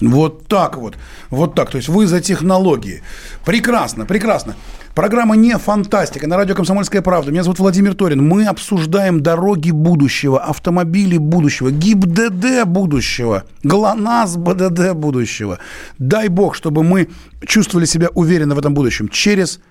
Вот 0.01 0.47
так 0.47 0.77
вот. 0.77 0.95
Вот 1.29 1.55
так. 1.55 1.71
То 1.71 1.77
есть 1.77 1.89
вы 1.89 2.07
за 2.07 2.21
технологии. 2.21 3.01
Прекрасно, 3.45 4.05
прекрасно. 4.05 4.55
Программа 4.95 5.35
«Не 5.35 5.57
фантастика» 5.57 6.27
на 6.27 6.35
радио 6.35 6.55
«Комсомольская 6.55 7.01
правда». 7.01 7.31
Меня 7.31 7.43
зовут 7.43 7.59
Владимир 7.59 7.93
Торин. 7.93 8.27
Мы 8.27 8.45
обсуждаем 8.45 9.21
дороги 9.21 9.71
будущего, 9.71 10.39
автомобили 10.39 11.17
будущего, 11.17 11.71
ГИБДД 11.71 12.65
будущего, 12.65 13.43
ГЛОНАСС 13.63 14.35
БДД 14.37 14.93
будущего. 14.93 15.59
Дай 15.99 16.27
бог, 16.27 16.55
чтобы 16.55 16.83
мы 16.83 17.09
чувствовали 17.45 17.85
себя 17.85 18.09
уверенно 18.13 18.55
в 18.55 18.59
этом 18.59 18.73
будущем. 18.73 19.07
Через 19.07 19.61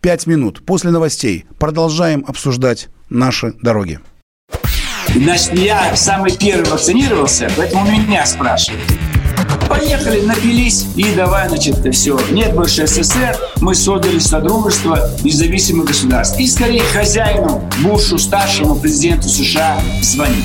пять 0.00 0.26
минут 0.26 0.64
после 0.64 0.90
новостей 0.90 1.46
продолжаем 1.58 2.24
обсуждать 2.28 2.88
наши 3.10 3.54
дороги. 3.62 3.98
Значит, 5.14 5.54
я 5.54 5.96
самый 5.96 6.36
первый 6.36 6.70
вакцинировался, 6.70 7.50
поэтому 7.56 7.90
меня 7.90 8.26
спрашивают. 8.26 8.84
Поехали, 9.68 10.22
напились 10.22 10.86
и 10.96 11.14
давай, 11.14 11.48
значит, 11.48 11.76
все. 11.94 12.18
Нет 12.30 12.54
больше 12.54 12.86
СССР, 12.86 13.36
мы 13.60 13.74
создали 13.74 14.18
Содружество 14.18 15.10
независимых 15.22 15.86
государств. 15.86 16.38
И 16.38 16.46
скорее 16.46 16.82
хозяину, 16.82 17.62
Бушу, 17.82 18.18
старшему 18.18 18.76
президенту 18.76 19.28
США 19.28 19.80
звонить. 20.02 20.44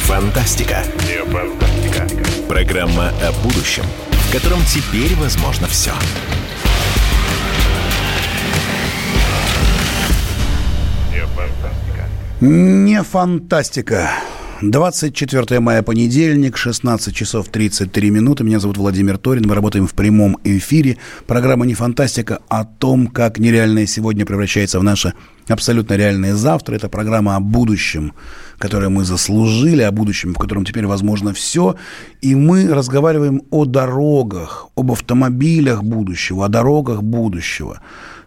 Фантастика. 0.00 0.82
Не 1.06 1.24
фантастика. 1.24 2.08
фантастика». 2.08 2.48
Программа 2.48 3.08
о 3.22 3.32
будущем, 3.42 3.84
в 4.10 4.32
котором 4.32 4.60
теперь 4.64 5.14
возможно 5.16 5.66
все. 5.66 5.92
Не 12.40 13.02
фантастика. 13.02 14.10
24 14.62 15.60
мая, 15.60 15.82
понедельник, 15.82 16.56
16 16.56 17.14
часов 17.14 17.48
33 17.48 18.10
минуты. 18.10 18.44
Меня 18.44 18.60
зовут 18.60 18.76
Владимир 18.76 19.16
Торин. 19.16 19.46
Мы 19.46 19.54
работаем 19.54 19.86
в 19.86 19.94
прямом 19.94 20.38
эфире. 20.44 20.98
Программа 21.26 21.64
«Не 21.64 21.74
фантастика» 21.74 22.40
о 22.48 22.64
том, 22.64 23.06
как 23.06 23.38
нереальное 23.38 23.86
сегодня 23.86 24.26
превращается 24.26 24.78
в 24.78 24.82
наше 24.82 25.14
абсолютно 25.48 25.94
реальное 25.94 26.34
завтра. 26.34 26.74
Это 26.74 26.90
программа 26.90 27.36
о 27.36 27.40
будущем, 27.40 28.12
которое 28.60 28.90
мы 28.90 29.04
заслужили, 29.04 29.80
о 29.80 29.90
будущем, 29.90 30.34
в 30.34 30.38
котором 30.38 30.66
теперь 30.66 30.86
возможно 30.86 31.32
все. 31.32 31.76
И 32.20 32.34
мы 32.34 32.68
разговариваем 32.68 33.40
о 33.50 33.64
дорогах, 33.64 34.68
об 34.76 34.92
автомобилях 34.92 35.82
будущего, 35.82 36.44
о 36.44 36.48
дорогах 36.48 37.02
будущего 37.02 37.80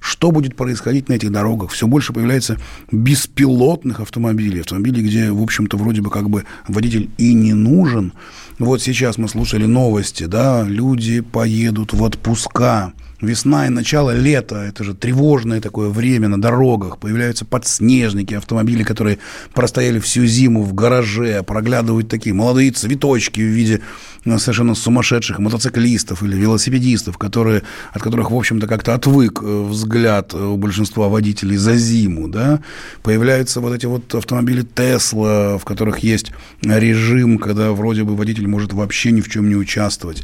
что 0.04 0.32
будет 0.32 0.58
происходить 0.58 1.08
на 1.08 1.14
этих 1.14 1.32
дорогах. 1.32 1.72
Все 1.72 1.88
больше 1.88 2.12
появляется 2.12 2.58
беспилотных 2.92 4.02
автомобилей, 4.02 4.60
автомобилей, 4.60 5.02
где, 5.02 5.32
в 5.32 5.42
общем-то, 5.42 5.78
вроде 5.78 6.02
бы 6.02 6.10
как 6.10 6.30
бы 6.30 6.44
водитель 6.68 7.10
и 7.18 7.34
не 7.34 7.54
нужен. 7.54 8.12
Вот 8.60 8.82
сейчас 8.82 9.18
мы 9.18 9.30
слушали 9.30 9.66
новости, 9.66 10.26
да, 10.26 10.64
люди 10.64 11.22
поедут 11.22 11.94
в 11.94 12.04
отпуска, 12.04 12.92
Весна 13.24 13.68
и 13.68 13.70
начало 13.70 14.12
лета– 14.12 14.56
это 14.68 14.84
же 14.84 14.94
тревожное 14.94 15.62
такое 15.62 15.88
время 15.88 16.28
на 16.28 16.42
дорогах. 16.42 16.98
Появляются 16.98 17.46
подснежники, 17.46 18.34
автомобили, 18.34 18.84
которые 18.84 19.20
простояли 19.54 20.00
всю 20.00 20.26
зиму 20.26 20.62
в 20.62 20.74
гараже, 20.74 21.42
проглядывают 21.44 22.10
такие 22.10 22.36
молодые 22.36 22.72
цветочки 22.72 23.40
в 23.40 23.46
виде 23.46 23.80
ну, 24.26 24.40
совершенно 24.40 24.76
сумасшедших 24.76 25.40
мотоциклистов 25.40 26.24
или 26.24 26.36
велосипедистов, 26.36 27.18
которые, 27.18 27.64
от 27.94 28.02
которых, 28.02 28.32
в 28.32 28.36
общем-то, 28.36 28.68
как-то 28.68 28.94
отвык 28.94 29.42
э, 29.42 29.64
взгляд 29.64 30.34
у 30.34 30.58
большинства 30.58 31.08
водителей 31.10 31.58
за 31.58 31.76
зиму. 31.76 32.28
Да? 32.28 32.62
Появляются 33.04 33.62
вот 33.62 33.74
эти 33.74 33.86
вот 33.86 34.14
автомобили 34.16 34.64
Тесла, 34.64 35.58
в 35.58 35.66
которых 35.66 36.00
есть 36.00 36.32
режим, 36.62 37.38
когда 37.38 37.72
вроде 37.72 38.04
бы 38.04 38.16
водитель 38.16 38.48
может 38.48 38.74
вообще 38.74 39.12
ни 39.12 39.22
в 39.22 39.30
чем 39.30 39.50
не 39.50 39.56
участвовать. 39.56 40.24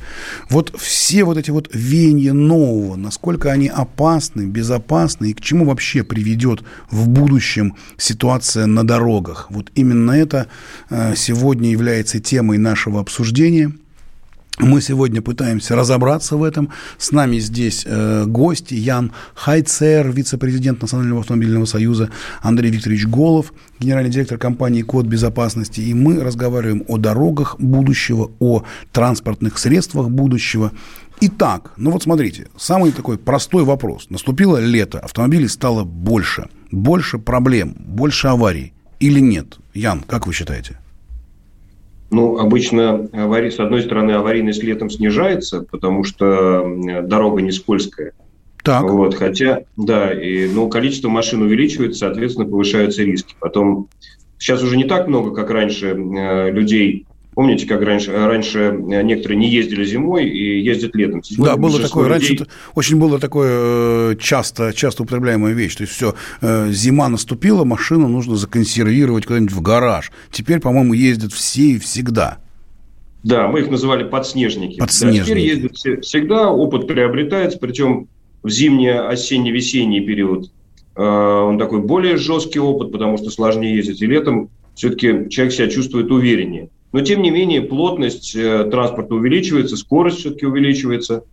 Вот 0.49 0.73
все 0.77 1.23
вот 1.23 1.38
эти 1.38 1.51
вот 1.51 1.69
веяния 1.73 2.33
нового 2.33 2.88
насколько 2.95 3.52
они 3.52 3.67
опасны, 3.67 4.45
безопасны 4.45 5.32
и 5.32 5.34
к 5.34 5.41
чему 5.41 5.65
вообще 5.65 6.04
приведет 6.04 6.63
в 6.89 7.08
будущем 7.08 7.75
ситуация 7.97 8.65
на 8.65 8.86
дорогах. 8.86 9.47
Вот 9.49 9.71
именно 9.75 10.12
это 10.12 10.47
э, 10.89 11.15
сегодня 11.15 11.71
является 11.71 12.19
темой 12.19 12.58
нашего 12.58 12.99
обсуждения. 12.99 13.71
Мы 14.60 14.82
сегодня 14.82 15.21
пытаемся 15.21 15.73
разобраться 15.78 16.36
в 16.36 16.43
этом. 16.43 16.69
С 16.97 17.13
нами 17.13 17.39
здесь 17.39 17.86
э, 17.86 18.25
гости 18.28 18.73
Ян 18.73 19.13
Хайцер, 19.34 20.12
вице-президент 20.12 20.82
Национального 20.82 21.21
автомобильного 21.21 21.63
союза, 21.63 22.10
Андрей 22.41 22.69
Викторович 22.69 23.08
Голов, 23.08 23.54
генеральный 23.80 24.12
директор 24.12 24.38
компании 24.38 24.82
«Код 24.82 25.06
безопасности». 25.06 25.80
И 25.80 25.93
мы 25.93 26.21
разговариваем 26.21 26.84
о 26.89 26.97
дорогах 26.97 27.56
будущего, 27.58 28.32
о 28.39 28.63
транспортных 28.91 29.58
средствах 29.58 30.10
будущего. 30.10 30.73
Итак, 31.21 31.73
ну 31.75 31.91
вот 31.91 32.03
смотрите, 32.03 32.47
самый 32.55 32.93
такой 32.93 33.17
простой 33.17 33.65
вопрос. 33.65 34.10
Наступило 34.10 34.58
лето, 34.58 34.99
автомобилей 34.99 35.49
стало 35.49 35.84
больше, 35.84 36.47
больше 36.71 37.17
проблем, 37.17 37.75
больше 37.77 38.27
аварий 38.27 38.73
или 38.99 39.19
нет? 39.19 39.58
Ян, 39.73 40.01
как 40.01 40.27
вы 40.27 40.34
считаете? 40.34 40.79
Ну, 42.12 42.38
обычно, 42.39 43.08
аварий, 43.13 43.51
с 43.51 43.60
одной 43.60 43.84
стороны, 43.84 44.13
аварийность 44.13 44.63
летом 44.63 44.89
снижается, 44.89 45.62
потому 45.69 46.03
что 46.03 46.65
дорога 47.03 47.41
не 47.41 47.51
скользкая. 47.51 48.13
Так. 48.63 48.89
Вот, 48.89 49.15
хотя, 49.15 49.62
да, 49.77 50.13
и, 50.13 50.49
ну, 50.49 50.69
количество 50.69 51.10
машин 51.10 51.41
увеличивается, 51.41 51.99
соответственно, 51.99 52.49
повышаются 52.49 53.03
риски. 53.03 53.36
Потом, 53.39 53.88
сейчас 54.38 54.63
уже 54.63 54.75
не 54.75 54.86
так 54.86 55.08
много, 55.08 55.36
как 55.36 55.49
раньше, 55.49 55.88
э, 55.88 56.51
людей 56.51 57.05
Помните, 57.39 57.65
как 57.67 57.82
раньше, 57.84 58.12
раньше 58.12 58.75
некоторые 58.78 59.38
не 59.38 59.49
ездили 59.49 59.86
зимой 59.86 60.28
и 60.28 60.60
ездят 60.60 60.93
летом? 60.93 61.23
Сегодня 61.23 61.45
да, 61.45 61.56
было 61.56 61.80
такое. 61.80 62.13
Людей... 62.13 62.38
Раньше 62.38 62.47
очень 62.75 62.99
было 62.99 63.17
такое 63.17 64.12
э, 64.12 64.15
часто, 64.19 64.73
часто 64.73 65.04
употребляемая 65.04 65.54
вещь. 65.54 65.78
То 65.78 65.84
есть 65.84 65.93
все, 65.93 66.15
э, 66.41 66.69
зима 66.73 67.08
наступила, 67.08 67.63
машину 67.63 68.10
нужно 68.10 68.36
законсервировать 68.36 69.25
куда-нибудь 69.25 69.54
в 69.54 69.62
гараж. 69.62 70.12
Теперь, 70.34 70.60
по-моему, 70.60 70.91
ездят 70.91 71.32
все 71.32 71.62
и 71.62 71.80
всегда. 71.80 72.39
Да, 73.23 73.47
мы 73.47 73.62
их 73.62 73.69
называли 73.69 74.04
подснежники. 74.04 74.78
Подснежники. 74.78 75.19
Да, 75.19 75.25
теперь 75.25 75.39
ездят 75.39 76.04
всегда, 76.04 76.49
опыт 76.52 76.88
приобретается, 76.89 77.58
причем 77.58 78.10
в 78.43 78.49
зимний, 78.49 78.89
осенний, 78.89 79.54
весенний 79.54 80.02
период 80.02 80.52
э, 80.97 81.02
он 81.02 81.58
такой 81.58 81.80
более 81.80 82.17
жесткий 82.17 82.60
опыт, 82.60 82.91
потому 82.91 83.17
что 83.17 83.30
сложнее 83.30 83.78
ездить. 83.78 84.02
И 84.02 84.06
летом 84.08 84.49
все-таки 84.75 85.30
человек 85.30 85.54
себя 85.54 85.69
чувствует 85.69 86.12
увереннее. 86.12 86.67
Но, 86.91 87.02
тем 87.02 87.21
не 87.21 87.30
менее, 87.30 87.62
плотность 87.62 88.36
э, 88.36 88.63
транспорта 88.65 89.13
увеличивается, 89.13 89.78
скорость 89.78 90.17
все-таки 90.19 90.47
увеличивается. 90.47 91.23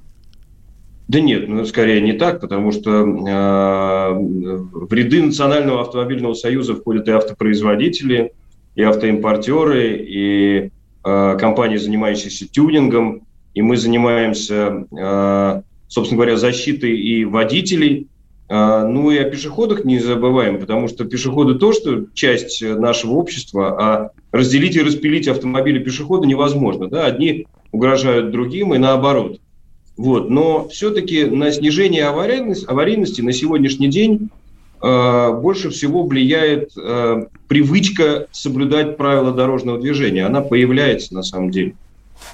Да 1.08 1.20
нет, 1.22 1.48
ну, 1.48 1.66
скорее 1.66 2.02
не 2.02 2.14
так, 2.14 2.42
потому 2.42 2.72
что 2.72 2.90
э, 2.90 4.14
в 4.14 4.92
ряды 4.92 5.22
Национального 5.22 5.82
автомобильного 5.82 6.34
союза 6.34 6.74
входят 6.74 7.08
и 7.08 7.12
автопроизводители, 7.12 8.32
и 8.74 8.82
автоимпортеры, 8.82 9.98
и 10.00 10.72
э, 11.06 11.38
компании, 11.40 11.78
занимающиеся 11.78 12.48
тюнингом, 12.48 13.22
и 13.54 13.62
мы 13.62 13.78
занимаемся, 13.78 14.88
э, 14.92 15.62
собственно 15.88 16.18
говоря, 16.18 16.38
защитой 16.38 16.98
и 16.98 17.24
водителей– 17.26 18.08
ну 18.50 19.12
и 19.12 19.18
о 19.18 19.30
пешеходах 19.30 19.86
не 19.86 20.00
забываем, 20.00 20.60
потому 20.60 20.88
что 20.88 21.06
пешеходы 21.06 21.60
то, 21.60 21.72
что 21.72 22.06
часть 22.16 22.64
нашего 22.64 23.12
общества, 23.12 23.78
а 23.80 24.12
разделить 24.32 24.76
и 24.76 24.82
распилить 24.82 25.28
автомобили 25.28 25.78
пешехода 25.78 26.28
невозможно. 26.28 26.88
Да? 26.88 27.06
Одни 27.06 27.46
угрожают 27.72 28.32
другим 28.32 28.74
и 28.74 28.78
наоборот. 28.78 29.40
Вот. 29.98 30.30
Но 30.30 30.68
все-таки 30.70 31.26
на 31.26 31.52
снижение 31.52 32.06
аварийности, 32.06 32.66
аварийности 32.66 33.22
на 33.22 33.34
сегодняшний 33.34 33.90
день 33.90 34.30
э, 34.82 35.32
больше 35.34 35.70
всего 35.70 36.04
влияет 36.04 36.72
э, 36.78 37.26
привычка 37.48 38.28
соблюдать 38.32 38.98
правила 38.98 39.34
дорожного 39.34 39.80
движения. 39.80 40.26
Она 40.26 40.42
появляется 40.42 41.14
на 41.14 41.22
самом 41.22 41.52
деле. 41.52 41.76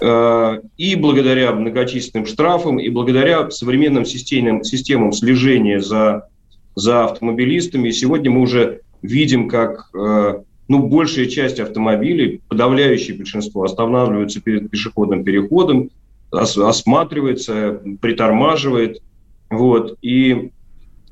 Э, 0.02 0.60
и 0.78 0.96
благодаря 0.96 1.54
многочисленным 1.54 2.26
штрафам, 2.26 2.80
и 2.80 2.90
благодаря 2.90 3.50
современным 3.50 4.06
системам, 4.06 4.64
системам 4.64 5.14
слежения 5.14 5.80
за, 5.80 6.28
за 6.76 7.06
автомобилистами. 7.06 7.92
Сегодня 7.92 8.32
мы 8.32 8.42
уже 8.42 8.82
видим, 9.02 9.48
как 9.48 9.90
э, 9.96 10.42
ну, 10.68 10.88
большая 10.88 11.28
часть 11.28 11.60
автомобилей, 11.60 12.42
подавляющее 12.50 13.16
большинство, 13.16 13.64
останавливаются 13.64 14.42
перед 14.42 14.70
пешеходным 14.70 15.24
переходом, 15.24 15.92
осматривается, 16.32 17.82
притормаживает. 18.02 19.02
Вот, 19.50 19.98
и 20.02 20.52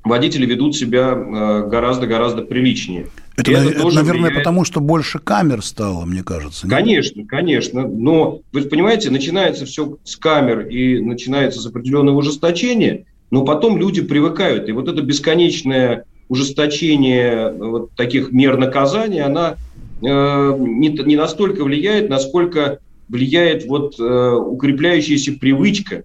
водители 0.04 0.46
ведут 0.46 0.76
себя 0.76 1.14
э, 1.14 1.68
гораздо-гораздо 1.68 2.42
приличнее. 2.44 3.08
Это, 3.36 3.52
это, 3.52 3.70
это 3.70 3.84
наверное, 3.86 4.12
влияет. 4.12 4.36
потому 4.36 4.64
что 4.64 4.80
больше 4.80 5.20
камер 5.20 5.64
стало, 5.64 6.06
мне 6.06 6.24
кажется. 6.24 6.68
Конечно, 6.68 7.20
нет? 7.20 7.30
конечно. 7.30 7.88
Но 7.88 8.42
вы 8.52 8.62
понимаете, 8.64 9.10
начинается 9.10 9.66
все 9.66 9.98
с 10.04 10.16
камер 10.16 10.68
и 10.68 11.00
начинается 11.00 11.60
с 11.60 11.66
определенного 11.66 12.18
ужесточения, 12.18 13.06
но 13.32 13.44
потом 13.44 13.78
люди 13.78 14.02
привыкают. 14.02 14.70
И 14.70 14.72
вот 14.72 14.88
это 14.88 15.02
бесконечное 15.02 16.06
ужесточение 16.30 17.52
вот 17.52 17.92
таких 17.96 18.32
мер 18.32 18.58
наказания, 18.58 19.24
она 19.24 19.56
э, 20.02 20.06
не, 20.06 20.90
не 20.90 21.16
настолько 21.16 21.64
влияет, 21.64 22.10
насколько 22.10 22.80
влияет 23.10 23.66
вот 23.66 24.00
э, 24.00 24.04
укрепляющаяся 24.04 25.34
привычка. 25.34 26.04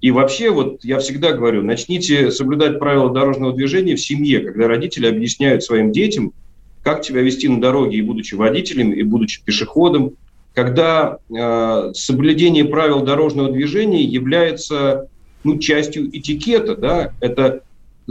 И 0.00 0.10
вообще, 0.10 0.50
вот 0.50 0.82
я 0.82 0.98
всегда 0.98 1.32
говорю, 1.32 1.62
начните 1.62 2.30
соблюдать 2.30 2.78
правила 2.78 3.10
дорожного 3.10 3.52
движения 3.52 3.96
в 3.96 4.00
семье, 4.00 4.40
когда 4.40 4.66
родители 4.66 5.06
объясняют 5.06 5.62
своим 5.62 5.92
детям, 5.92 6.32
как 6.82 7.02
тебя 7.02 7.20
вести 7.20 7.48
на 7.48 7.60
дороге, 7.60 7.98
и 7.98 8.02
будучи 8.02 8.34
водителем, 8.34 8.92
и 8.92 9.02
будучи 9.02 9.44
пешеходом, 9.44 10.12
когда 10.54 11.18
э, 11.28 11.92
соблюдение 11.94 12.64
правил 12.64 13.02
дорожного 13.02 13.52
движения 13.52 14.02
является 14.02 15.08
ну, 15.44 15.58
частью 15.58 16.08
этикета, 16.16 16.76
да, 16.76 17.12
это 17.20 17.62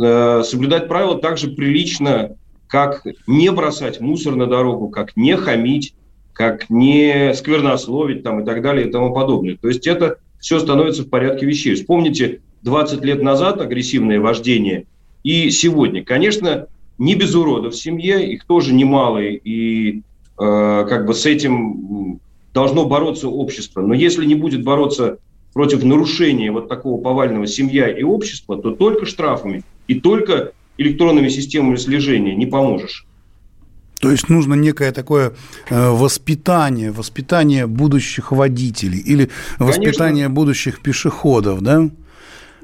э, 0.02 0.43
соблюдать 0.43 0.88
правила 0.88 1.19
также 1.19 1.49
прилично, 1.49 2.36
как 2.67 3.04
не 3.25 3.52
бросать 3.52 3.99
мусор 3.99 4.36
на 4.36 4.45
дорогу, 4.45 4.89
как 4.89 5.17
не 5.17 5.36
хамить, 5.36 5.95
как 6.34 6.69
не 6.69 7.34
сквернословить 7.34 8.23
там, 8.23 8.41
и 8.41 8.45
так 8.45 8.62
далее 8.62 8.88
и 8.88 8.91
тому 8.91 9.13
подобное. 9.13 9.58
То 9.58 9.67
есть 9.67 9.88
это 9.88 10.19
все 10.39 10.60
становится 10.60 11.04
в 11.04 11.10
порядке 11.10 11.45
вещей. 11.45 11.75
Вспомните 11.75 12.41
20 12.63 13.04
лет 13.04 13.21
назад 13.21 13.62
агрессивное 13.62 14.19
вождение 14.19 14.86
и 15.23 15.49
сегодня. 15.49 16.04
Конечно, 16.04 16.67
не 16.97 17.15
без 17.15 17.36
уродов 17.36 17.73
в 17.73 17.82
семье, 17.82 18.32
их 18.32 18.45
тоже 18.45 18.73
немало, 18.73 19.19
и 19.19 19.99
э, 19.99 20.02
как 20.38 21.06
бы 21.06 21.13
с 21.13 21.25
этим 21.25 22.19
должно 22.54 22.86
бороться 22.86 23.30
общество. 23.30 23.82
Но 23.82 23.93
если 23.93 24.25
не 24.25 24.36
будет 24.36 24.63
бороться 24.63 25.19
против 25.54 25.84
нарушения 25.84 26.52
вот 26.52 26.67
такого 26.67 27.02
повального 27.02 27.47
семья 27.47 27.88
и 27.89 28.04
общества, 28.04 28.62
то 28.62 28.71
только 28.71 29.06
штрафами 29.06 29.63
и 29.88 29.99
только 29.99 30.52
электронными 30.78 31.30
системами 31.30 31.75
слежения 31.75 32.36
не 32.36 32.45
поможешь. 32.45 33.06
То 34.00 34.12
есть 34.12 34.30
нужно 34.30 34.54
некое 34.54 34.92
такое 34.92 35.34
э, 35.70 35.90
воспитание, 35.90 36.92
воспитание 36.92 37.68
будущих 37.68 38.32
водителей 38.32 39.00
или 39.00 39.30
воспитание 39.58 40.26
Конечно. 40.26 40.30
будущих 40.30 40.82
пешеходов, 40.82 41.62
да? 41.62 41.90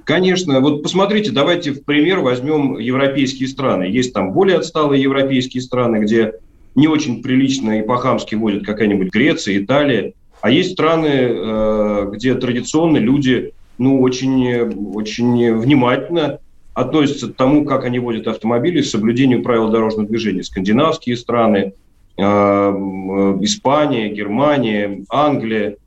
Конечно. 0.05 0.61
Вот 0.61 0.81
посмотрите, 0.81 1.31
давайте 1.31 1.73
в 1.73 1.83
пример 1.83 2.19
возьмем 2.19 2.77
европейские 2.77 3.49
страны. 3.49 3.83
Есть 3.83 4.13
там 4.13 4.31
более 4.31 4.57
отсталые 4.57 5.01
европейские 5.01 5.61
страны, 5.61 5.97
где 5.97 6.33
не 6.75 6.87
очень 6.87 7.21
прилично 7.21 7.79
и 7.79 7.81
по-хамски 7.81 8.35
водят 8.35 8.65
какая-нибудь 8.65 9.11
Греция, 9.11 9.57
Италия. 9.57 10.13
А 10.41 10.49
есть 10.49 10.73
страны, 10.73 11.09
э, 11.11 12.09
где 12.13 12.35
традиционно 12.35 12.97
люди 12.97 13.51
ну, 13.77 14.01
очень, 14.01 14.93
очень 14.93 15.53
внимательно 15.53 16.39
относятся 16.75 17.29
к 17.29 17.35
тому, 17.35 17.65
как 17.65 17.85
они 17.85 17.97
водят 17.99 18.27
автомобили, 18.27 18.81
к 18.81 18.85
соблюдению 18.85 19.41
правил 19.41 19.69
дорожного 19.69 20.07
движения. 20.07 20.43
Скандинавские 20.43 21.15
страны, 21.15 21.73
э, 22.17 22.21
Испания, 22.21 24.09
Германия, 24.09 25.03
Англия, 25.09 25.77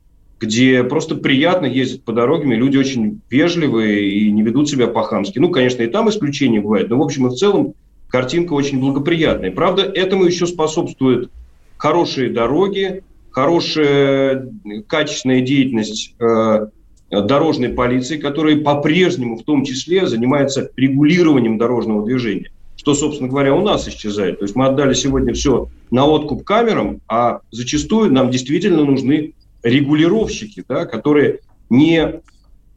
где 0.41 0.83
просто 0.85 1.15
приятно 1.15 1.67
ездить 1.67 2.05
по 2.05 2.13
дорогам, 2.13 2.53
и 2.53 2.57
люди 2.57 2.79
очень 2.79 3.21
вежливые 3.29 4.11
и 4.11 4.31
не 4.33 4.43
ведут 4.43 4.71
себя 4.71 4.87
по-хамски. 4.87 5.39
Ну, 5.39 5.51
конечно, 5.51 5.83
и 5.83 5.89
там 5.89 6.09
исключения 6.09 6.61
бывают, 6.61 6.89
но 6.89 6.99
в 6.99 7.03
общем 7.03 7.27
и 7.27 7.31
в 7.31 7.35
целом 7.35 7.75
картинка 8.09 8.55
очень 8.55 8.81
благоприятная. 8.81 9.51
Правда, 9.51 9.83
этому 9.83 10.25
еще 10.25 10.47
способствуют 10.47 11.31
хорошие 11.77 12.31
дороги, 12.31 13.03
хорошая 13.31 14.49
качественная 14.87 15.43
деятельность 15.43 16.15
э, 16.19 16.69
дорожной 17.11 17.71
полиции, 17.71 18.19
которая 18.19 18.57
по-прежнему 18.57 19.37
в 19.37 19.45
том 19.45 19.65
числе 19.65 20.07
занимается 20.07 20.71
регулированием 20.77 21.59
дорожного 21.59 22.05
движения, 22.05 22.51
что, 22.77 22.95
собственно 22.95 23.29
говоря, 23.29 23.55
у 23.55 23.63
нас 23.63 23.89
исчезает. 23.89 24.39
То 24.39 24.45
есть 24.45 24.55
мы 24.55 24.67
отдали 24.67 24.95
сегодня 24.95 25.33
все 25.33 25.69
на 25.91 26.07
откуп 26.07 26.45
камерам, 26.45 27.01
а 27.09 27.41
зачастую 27.51 28.13
нам 28.13 28.31
действительно 28.31 28.85
нужны 28.85 29.33
регулировщики, 29.63 30.65
да, 30.69 30.87
которые 30.87 31.41
не 31.71 32.21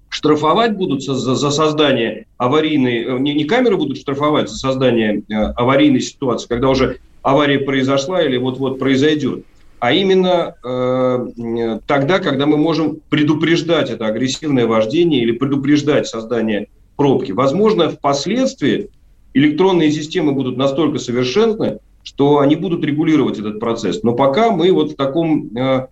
штрафовать 0.10 0.76
будут 0.76 1.04
за, 1.04 1.15
за 1.15 1.52
создание 1.52 2.26
аварийной, 2.38 3.04
э, 3.04 3.20
не, 3.20 3.34
не 3.34 3.46
камеры 3.46 3.78
будут 3.78 3.98
штрафовать 3.98 4.50
за 4.50 4.58
создание 4.58 5.24
э, 5.30 5.34
аварийной 5.34 6.02
ситуации, 6.02 6.48
когда 6.48 6.70
уже 6.70 7.00
авария 7.22 7.60
произошла 7.60 8.22
или 8.22 8.36
вот-вот 8.38 8.78
произойдет, 8.78 9.46
а 9.82 9.94
именно 9.94 10.56
э, 10.63 11.80
тогда, 11.88 12.20
когда 12.20 12.46
мы 12.46 12.56
можем 12.56 13.00
предупреждать 13.10 13.89
это 13.89 14.06
агрессивное 14.06 14.67
вождение 14.67 15.24
или 15.24 15.32
предупреждать 15.32 16.06
создание 16.06 16.67
пробки. 16.96 17.32
Возможно, 17.32 17.89
впоследствии 17.89 18.91
электронные 19.34 19.91
системы 19.91 20.34
будут 20.34 20.56
настолько 20.56 21.00
совершенны, 21.00 21.80
что 22.04 22.38
они 22.38 22.56
будут 22.56 22.86
регулировать 22.86 23.39
этот 23.39 23.60
процесс. 23.60 24.04
Но 24.04 24.13
пока 24.13 24.52
мы 24.52 24.72
вот 24.72 24.91
в 24.91 24.96
таком, 24.96 25.50
э, 25.58 25.88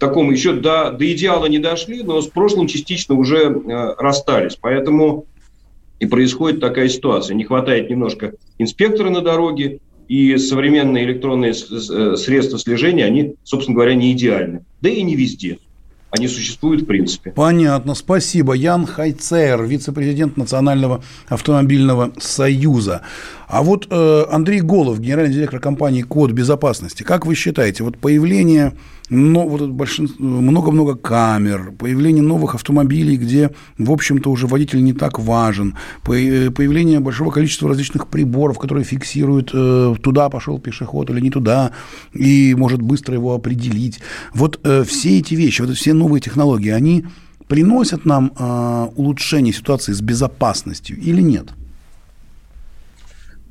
таком 0.00 0.32
еще 0.32 0.54
до, 0.54 0.90
до 0.90 1.12
идеала 1.12 1.46
не 1.46 1.60
дошли, 1.60 2.02
но 2.02 2.20
с 2.20 2.26
прошлым 2.26 2.66
частично 2.66 3.14
уже 3.14 3.38
э, 3.38 3.94
расстались. 3.98 4.58
Поэтому 4.60 5.26
и 6.00 6.06
происходит 6.06 6.58
такая 6.58 6.88
ситуация. 6.88 7.36
Не 7.36 7.44
хватает 7.44 7.88
немножко 7.88 8.32
инспектора 8.58 9.10
на 9.10 9.20
дороге, 9.20 9.78
и 10.08 10.38
современные 10.38 11.04
электронные 11.04 11.52
э, 11.52 12.16
средства 12.16 12.58
слежения, 12.58 13.04
они, 13.04 13.34
собственно 13.44 13.74
говоря, 13.74 13.94
не 13.94 14.12
идеальны. 14.12 14.64
Да 14.80 14.88
и 14.88 15.02
не 15.02 15.14
везде. 15.14 15.58
Они 16.10 16.26
существуют 16.26 16.82
в 16.82 16.86
принципе. 16.86 17.32
Понятно, 17.32 17.94
спасибо. 17.94 18.54
Ян 18.54 18.86
Хайцер, 18.86 19.62
вице-президент 19.64 20.38
Национального 20.38 21.04
автомобильного 21.28 22.12
союза. 22.18 23.02
А 23.48 23.62
вот 23.62 23.86
э, 23.90 24.24
Андрей 24.30 24.60
Голов, 24.60 25.00
генеральный 25.00 25.32
директор 25.32 25.58
компании 25.58 26.02
Код 26.02 26.32
безопасности. 26.32 27.02
Как 27.02 27.24
вы 27.24 27.34
считаете, 27.34 27.82
вот 27.82 27.98
появление 27.98 28.74
но, 29.10 29.48
вот 29.48 29.62
много-много 30.18 30.94
камер, 30.94 31.72
появление 31.78 32.22
новых 32.22 32.54
автомобилей, 32.54 33.16
где, 33.16 33.50
в 33.78 33.90
общем-то, 33.90 34.30
уже 34.30 34.46
водитель 34.46 34.84
не 34.84 34.92
так 34.92 35.18
важен, 35.18 35.76
э, 36.06 36.50
появление 36.50 37.00
большого 37.00 37.30
количества 37.30 37.70
различных 37.70 38.08
приборов, 38.08 38.58
которые 38.58 38.84
фиксируют, 38.84 39.50
э, 39.54 39.94
туда 40.02 40.28
пошел 40.28 40.58
пешеход 40.58 41.08
или 41.08 41.20
не 41.20 41.30
туда, 41.30 41.72
и 42.12 42.54
может 42.54 42.82
быстро 42.82 43.14
его 43.14 43.34
определить. 43.34 44.00
Вот 44.34 44.60
э, 44.62 44.84
все 44.84 45.18
эти 45.18 45.34
вещи, 45.34 45.62
вот 45.62 45.74
все 45.74 45.94
новые 45.94 46.20
технологии, 46.20 46.70
они 46.70 47.06
приносят 47.46 48.04
нам 48.04 48.32
э, 48.38 48.88
улучшение 48.94 49.54
ситуации 49.54 49.94
с 49.94 50.02
безопасностью 50.02 50.98
или 50.98 51.22
нет? 51.22 51.54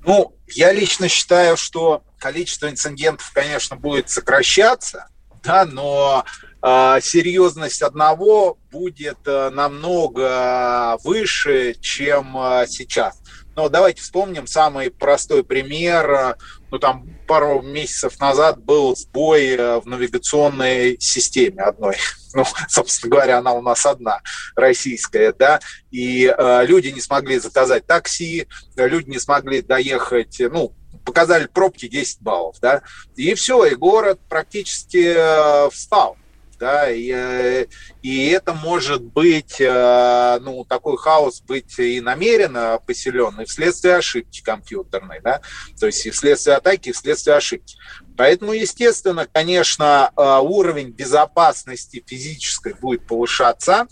Ну, 0.08 0.34
я 0.48 0.72
лично 0.72 1.10
считаю, 1.10 1.58
что 1.58 2.02
количество 2.18 2.70
инцидентов, 2.70 3.30
конечно, 3.34 3.76
будет 3.76 4.10
сокращаться, 4.10 5.10
да, 5.44 5.66
но 5.66 6.24
э, 6.64 7.00
серьезность 7.02 7.82
одного 7.82 8.58
будет 8.72 9.18
э, 9.26 9.50
намного 9.50 10.98
выше, 11.04 11.76
чем 11.82 12.38
э, 12.38 12.68
сейчас. 12.70 13.22
Но 13.58 13.70
давайте 13.70 14.04
вспомним 14.04 14.46
самый 14.46 14.92
простой 14.92 15.44
пример. 15.44 16.38
Ну, 16.70 16.78
там 16.78 17.10
пару 17.28 17.64
месяцев 17.64 18.20
назад 18.20 18.64
был 18.64 18.96
сбой 18.96 19.58
в 19.58 19.84
навигационной 19.86 20.98
системе 21.00 21.64
одной. 21.64 21.98
Ну, 22.34 22.44
собственно 22.68 23.12
говоря, 23.12 23.38
она 23.40 23.54
у 23.54 23.62
нас 23.62 23.84
одна, 23.86 24.22
российская, 24.56 25.34
да. 25.34 25.60
И 25.90 26.26
э, 26.28 26.66
люди 26.68 26.90
не 26.90 27.02
смогли 27.02 27.40
заказать 27.40 27.88
такси, 27.88 28.48
люди 28.76 29.10
не 29.10 29.18
смогли 29.18 29.62
доехать, 29.64 30.36
ну, 30.40 30.76
показали 31.04 31.48
пробки 31.48 31.88
10 31.88 32.22
баллов, 32.22 32.58
да, 32.62 32.84
и 33.16 33.34
все, 33.34 33.66
и 33.66 33.74
город 33.74 34.20
практически 34.30 35.16
э, 35.16 35.70
встал, 35.72 36.18
да, 36.60 36.90
и, 36.90 37.12
э, 37.14 37.66
и 38.02 38.28
это 38.28 38.54
может 38.54 39.04
быть, 39.04 39.60
э, 39.60 40.40
ну, 40.42 40.66
такой 40.66 40.98
хаос 40.98 41.42
быть 41.42 41.78
и 41.80 42.02
намеренно 42.02 42.80
поселен, 42.86 43.40
и 43.42 43.46
вследствие 43.46 43.96
ошибки 43.96 44.42
компьютерной, 44.42 45.22
да, 45.22 45.42
то 45.80 45.88
есть 45.88 46.06
и 46.06 46.12
вследствие 46.12 46.58
атаки, 46.58 46.90
и 46.90 46.94
вследствие 46.94 47.36
ошибки. 47.36 47.78
Поэтому, 48.16 48.54
естественно, 48.54 49.28
конечно, 49.32 50.12
уровень 50.16 50.90
безопасности 50.90 52.04
физической 52.06 52.74
будет 52.74 53.06
повышаться, 53.06 53.88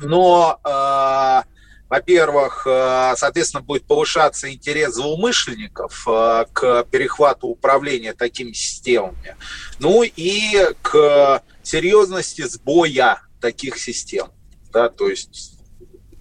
но 0.00 0.60
во-первых, 1.92 2.66
э, 2.66 3.12
соответственно, 3.18 3.62
будет 3.62 3.84
повышаться 3.84 4.50
интерес 4.50 4.94
злоумышленников 4.94 6.08
э, 6.08 6.46
к 6.50 6.84
перехвату 6.84 7.48
управления 7.48 8.14
такими 8.14 8.52
системами, 8.52 9.36
ну 9.78 10.02
и 10.02 10.70
к 10.80 11.42
серьезности 11.62 12.42
сбоя 12.42 13.22
таких 13.40 13.78
систем. 13.78 14.28
Да, 14.72 14.88
то 14.88 15.08
есть 15.08 15.58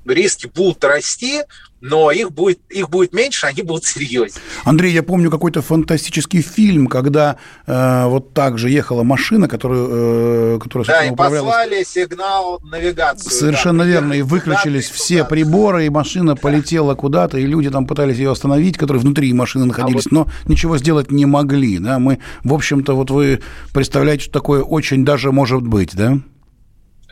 риски 0.05 0.47
будут 0.53 0.83
расти, 0.83 1.41
но 1.81 2.11
их 2.11 2.31
будет, 2.31 2.59
их 2.69 2.89
будет 2.89 3.11
меньше, 3.11 3.47
они 3.47 3.63
будут 3.63 3.85
серьезнее. 3.85 4.41
Андрей, 4.63 4.93
я 4.93 5.01
помню 5.01 5.31
какой-то 5.31 5.61
фантастический 5.61 6.41
фильм, 6.41 6.87
когда 6.87 7.37
э, 7.65 8.05
вот 8.05 8.33
так 8.33 8.59
же 8.59 8.69
ехала 8.69 9.02
машина, 9.04 9.47
которую, 9.47 10.58
э, 10.58 10.60
которая 10.60 10.85
Да, 10.85 11.06
и 11.06 11.15
послали 11.15 11.83
сигнал 11.83 12.60
навигации. 12.63 13.29
Совершенно 13.29 13.83
да, 13.83 13.89
верно, 13.89 14.13
и 14.13 14.21
выключились 14.21 14.89
все 14.89 15.25
приборы, 15.25 15.87
и 15.87 15.89
машина 15.89 16.35
полетела 16.35 16.93
куда-то, 16.93 17.39
и 17.39 17.45
люди 17.45 17.71
там 17.71 17.87
пытались 17.87 18.17
ее 18.17 18.31
остановить, 18.31 18.77
которые 18.77 19.02
внутри 19.02 19.33
машины 19.33 19.65
находились, 19.65 20.06
а 20.06 20.15
вот... 20.15 20.27
но 20.45 20.52
ничего 20.52 20.77
сделать 20.77 21.10
не 21.10 21.25
могли. 21.25 21.79
Да? 21.79 21.97
Мы, 21.97 22.19
в 22.43 22.54
общем-то, 22.54 22.93
вот 22.93 23.10
вы 23.10 23.41
представляете, 23.73 24.25
что 24.25 24.33
такое 24.33 24.62
очень 24.62 25.04
даже 25.04 25.31
может 25.31 25.63
быть, 25.63 25.95
да? 25.95 26.19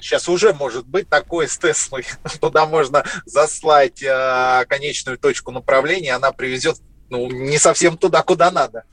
Сейчас 0.01 0.29
уже 0.29 0.53
может 0.53 0.85
быть 0.85 1.09
такое 1.09 1.47
с 1.47 1.57
Теслой. 1.57 2.05
Туда 2.41 2.65
можно 2.65 3.03
заслать 3.25 4.01
э, 4.03 4.65
конечную 4.67 5.17
точку 5.17 5.51
направления, 5.51 6.13
она 6.13 6.31
привезет 6.31 6.77
ну, 7.09 7.29
не 7.29 7.57
совсем 7.57 7.97
туда, 7.97 8.21
куда 8.21 8.51
надо. 8.51 8.83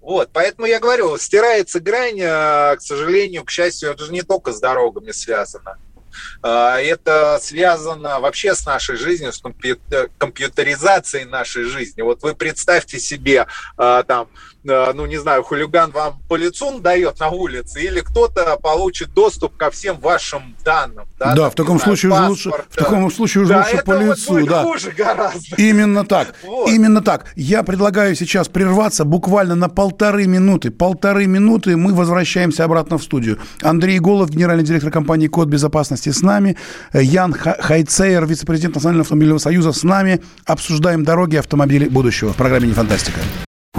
Вот, 0.00 0.30
поэтому 0.32 0.66
я 0.66 0.80
говорю, 0.80 1.16
стирается 1.16 1.80
грань, 1.80 2.20
э, 2.20 2.76
к 2.76 2.80
сожалению, 2.80 3.44
к 3.44 3.50
счастью, 3.50 3.90
это 3.90 4.04
же 4.04 4.12
не 4.12 4.22
только 4.22 4.52
с 4.52 4.60
дорогами 4.60 5.12
связано. 5.12 5.78
Э, 6.42 6.76
это 6.76 7.38
связано 7.40 8.20
вообще 8.20 8.54
с 8.54 8.66
нашей 8.66 8.96
жизнью, 8.96 9.32
с 9.32 9.42
компьютеризацией 10.18 11.24
нашей 11.24 11.64
жизни. 11.64 12.02
Вот 12.02 12.22
вы 12.22 12.34
представьте 12.34 12.98
себе, 12.98 13.46
э, 13.78 14.02
там, 14.06 14.28
ну, 14.64 15.06
не 15.06 15.18
знаю, 15.18 15.42
хулиган 15.42 15.90
вам 15.90 16.20
по 16.28 16.36
лицу 16.36 16.78
дает 16.80 17.20
на 17.20 17.28
улице, 17.28 17.82
или 17.82 18.00
кто-то 18.00 18.56
получит 18.62 19.12
доступ 19.12 19.56
ко 19.56 19.70
всем 19.70 19.98
вашим 20.00 20.56
данным. 20.64 21.06
Да, 21.18 21.34
да 21.34 21.50
в 21.50 21.54
таком 21.54 21.78
знаю, 21.78 21.96
случае 21.96 22.12
уже 22.12 22.28
лучше, 22.28 22.50
в 22.70 22.76
таком 22.76 23.10
случае 23.10 23.44
уже 23.44 23.52
да, 23.52 23.58
лучше 23.58 23.84
по 23.84 23.92
лицу, 23.92 24.38
вот 24.38 24.48
да. 24.48 24.62
Хуже 24.62 24.90
гораздо. 24.90 25.56
Именно 25.56 26.04
так, 26.04 26.34
вот. 26.42 26.68
именно 26.70 27.02
так. 27.02 27.26
Я 27.36 27.62
предлагаю 27.62 28.14
сейчас 28.14 28.48
прерваться 28.48 29.04
буквально 29.04 29.54
на 29.54 29.68
полторы 29.68 30.26
минуты. 30.26 30.70
Полторы 30.70 31.26
минуты 31.26 31.76
мы 31.76 31.94
возвращаемся 31.94 32.64
обратно 32.64 32.98
в 32.98 33.02
студию. 33.02 33.38
Андрей 33.62 33.98
Голов, 33.98 34.30
генеральный 34.30 34.64
директор 34.64 34.90
компании 34.90 35.28
Код 35.28 35.48
безопасности 35.48 36.10
с 36.10 36.22
нами, 36.22 36.56
Ян 36.92 37.32
Хайцейер, 37.32 38.26
вице-президент 38.26 38.74
Национального 38.76 39.04
автомобильного 39.04 39.38
союза 39.38 39.72
с 39.72 39.82
нами. 39.82 40.22
Обсуждаем 40.46 41.04
дороги 41.04 41.36
автомобилей 41.36 41.88
будущего 41.88 42.32
в 42.32 42.36
программе 42.36 42.68
«Не 42.68 42.74
фантастика». 42.74 43.20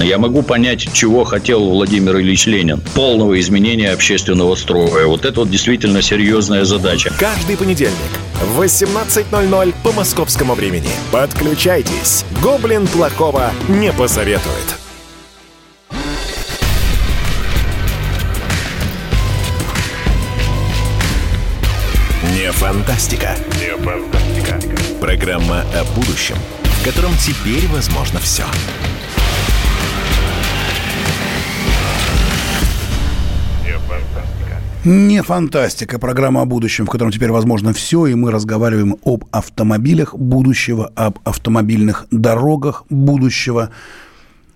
Я 0.00 0.16
могу 0.18 0.42
понять, 0.42 0.88
чего 0.94 1.24
хотел 1.24 1.68
Владимир 1.68 2.18
Ильич 2.18 2.46
Ленин. 2.46 2.80
Полного 2.94 3.38
изменения 3.38 3.92
общественного 3.92 4.54
строя. 4.54 5.06
Вот 5.06 5.26
это 5.26 5.40
вот 5.40 5.50
действительно 5.50 6.00
серьезная 6.00 6.64
задача. 6.64 7.12
Каждый 7.18 7.58
понедельник 7.58 7.92
в 8.40 8.60
18.00 8.60 9.74
по 9.84 9.92
московскому 9.92 10.54
времени. 10.54 10.88
Подключайтесь. 11.12 12.24
Гоблин 12.42 12.86
плохого 12.86 13.52
не 13.68 13.92
посоветует. 13.92 14.40
Не 22.34 22.50
фантастика. 22.52 23.36
Не 23.60 23.76
фантастика. 23.76 24.58
Программа 24.98 25.60
о 25.74 25.84
будущем, 25.94 26.36
в 26.62 26.84
котором 26.86 27.12
теперь 27.18 27.66
возможно 27.68 28.18
все. 28.18 28.44
Не 34.84 35.22
фантастика, 35.22 35.98
программа 35.98 36.40
о 36.40 36.46
будущем, 36.46 36.86
в 36.86 36.88
котором 36.88 37.12
теперь 37.12 37.30
возможно 37.30 37.74
все, 37.74 38.06
и 38.06 38.14
мы 38.14 38.30
разговариваем 38.30 38.96
об 39.04 39.26
автомобилях 39.30 40.14
будущего, 40.14 40.90
об 40.94 41.18
автомобильных 41.24 42.06
дорогах 42.10 42.84
будущего. 42.88 43.72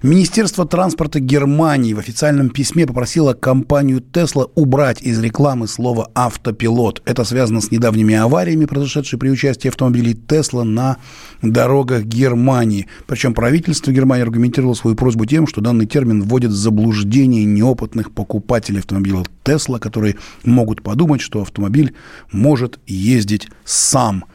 Министерство 0.05 0.67
транспорта 0.67 1.19
Германии 1.19 1.95
в 1.95 1.99
официальном 1.99 2.51
письме 2.51 2.87
попросило 2.87 3.33
компанию 3.33 4.01
Tesla 4.01 4.51
убрать 4.55 5.01
из 5.01 5.19
рекламы 5.19 5.67
слово 5.67 6.11
«автопилот». 6.15 7.01
Это 7.07 7.25
связано 7.25 7.63
с 7.63 7.71
недавними 7.71 8.15
авариями, 8.15 8.67
произошедшими 8.67 9.19
при 9.19 9.31
участии 9.31 9.69
автомобилей 9.69 10.13
Tesla 10.13 10.63
на 10.63 10.99
дорогах 11.41 12.03
Германии. 12.03 12.87
Причем 13.07 13.33
правительство 13.33 13.93
Германии 13.93 14.25
аргументировало 14.25 14.75
свою 14.75 14.95
просьбу 14.95 15.25
тем, 15.25 15.47
что 15.47 15.63
данный 15.63 15.87
термин 15.87 16.21
вводит 16.21 16.51
в 16.51 16.55
заблуждение 16.55 17.47
неопытных 17.47 18.13
покупателей 18.13 18.81
автомобилей 18.81 19.25
Tesla, 19.43 19.79
которые 19.79 20.17
могут 20.45 20.83
подумать, 20.83 21.23
что 21.23 21.41
автомобиль 21.41 21.95
может 22.31 22.79
ездить 22.87 23.49
сам– 23.65 24.27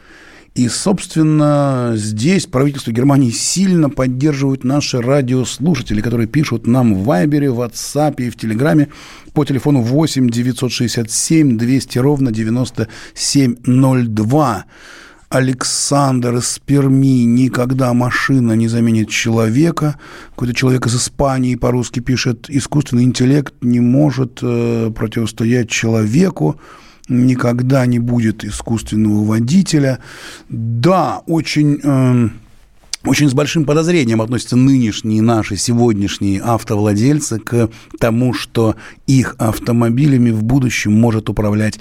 и, 0.56 0.68
собственно, 0.68 1.94
здесь 1.96 2.48
правительство 2.48 2.92
Германии 2.92 3.30
сильно 3.30 3.90
поддерживает 3.90 4.64
наши 4.64 5.00
радиослушатели, 5.02 6.02
которые 6.02 6.28
пишут 6.28 6.66
нам 6.68 6.96
в 6.96 7.06
Вайбере, 7.06 7.52
в 7.52 7.62
WhatsApp 7.62 8.16
и 8.18 8.30
в 8.30 8.36
Телеграме 8.36 8.90
по 9.34 9.46
телефону 9.46 9.82
8 9.82 10.30
967 10.30 11.58
200 11.58 12.00
ровно 12.00 12.32
9702. 12.32 14.66
Александр 15.30 16.38
из 16.38 16.60
Перми. 16.66 17.24
Никогда 17.24 17.94
машина 17.94 18.54
не 18.54 18.68
заменит 18.68 19.10
человека. 19.10 20.00
Какой-то 20.32 20.56
человек 20.56 20.88
из 20.88 20.96
Испании 20.96 21.56
по-русски 21.56 22.00
пишет. 22.00 22.48
Искусственный 22.50 23.04
интеллект 23.04 23.54
не 23.62 23.80
может 23.80 24.40
э, 24.42 24.92
противостоять 24.96 25.70
человеку 25.70 26.60
никогда 27.10 27.86
не 27.86 28.00
будет 28.00 28.44
искусственного 28.44 29.26
водителя. 29.26 30.00
Да, 30.48 31.22
очень... 31.26 31.80
Э, 31.84 32.30
очень 33.06 33.30
с 33.30 33.34
большим 33.34 33.64
подозрением 33.64 34.22
относятся 34.22 34.58
нынешние 34.58 35.22
наши 35.22 35.56
сегодняшние 35.56 36.42
автовладельцы 36.42 37.40
к 37.40 37.70
тому, 37.98 38.34
что 38.34 38.76
их 39.08 39.36
автомобилями 39.38 40.32
в 40.32 40.44
будущем 40.44 41.00
может 41.00 41.30
управлять 41.30 41.80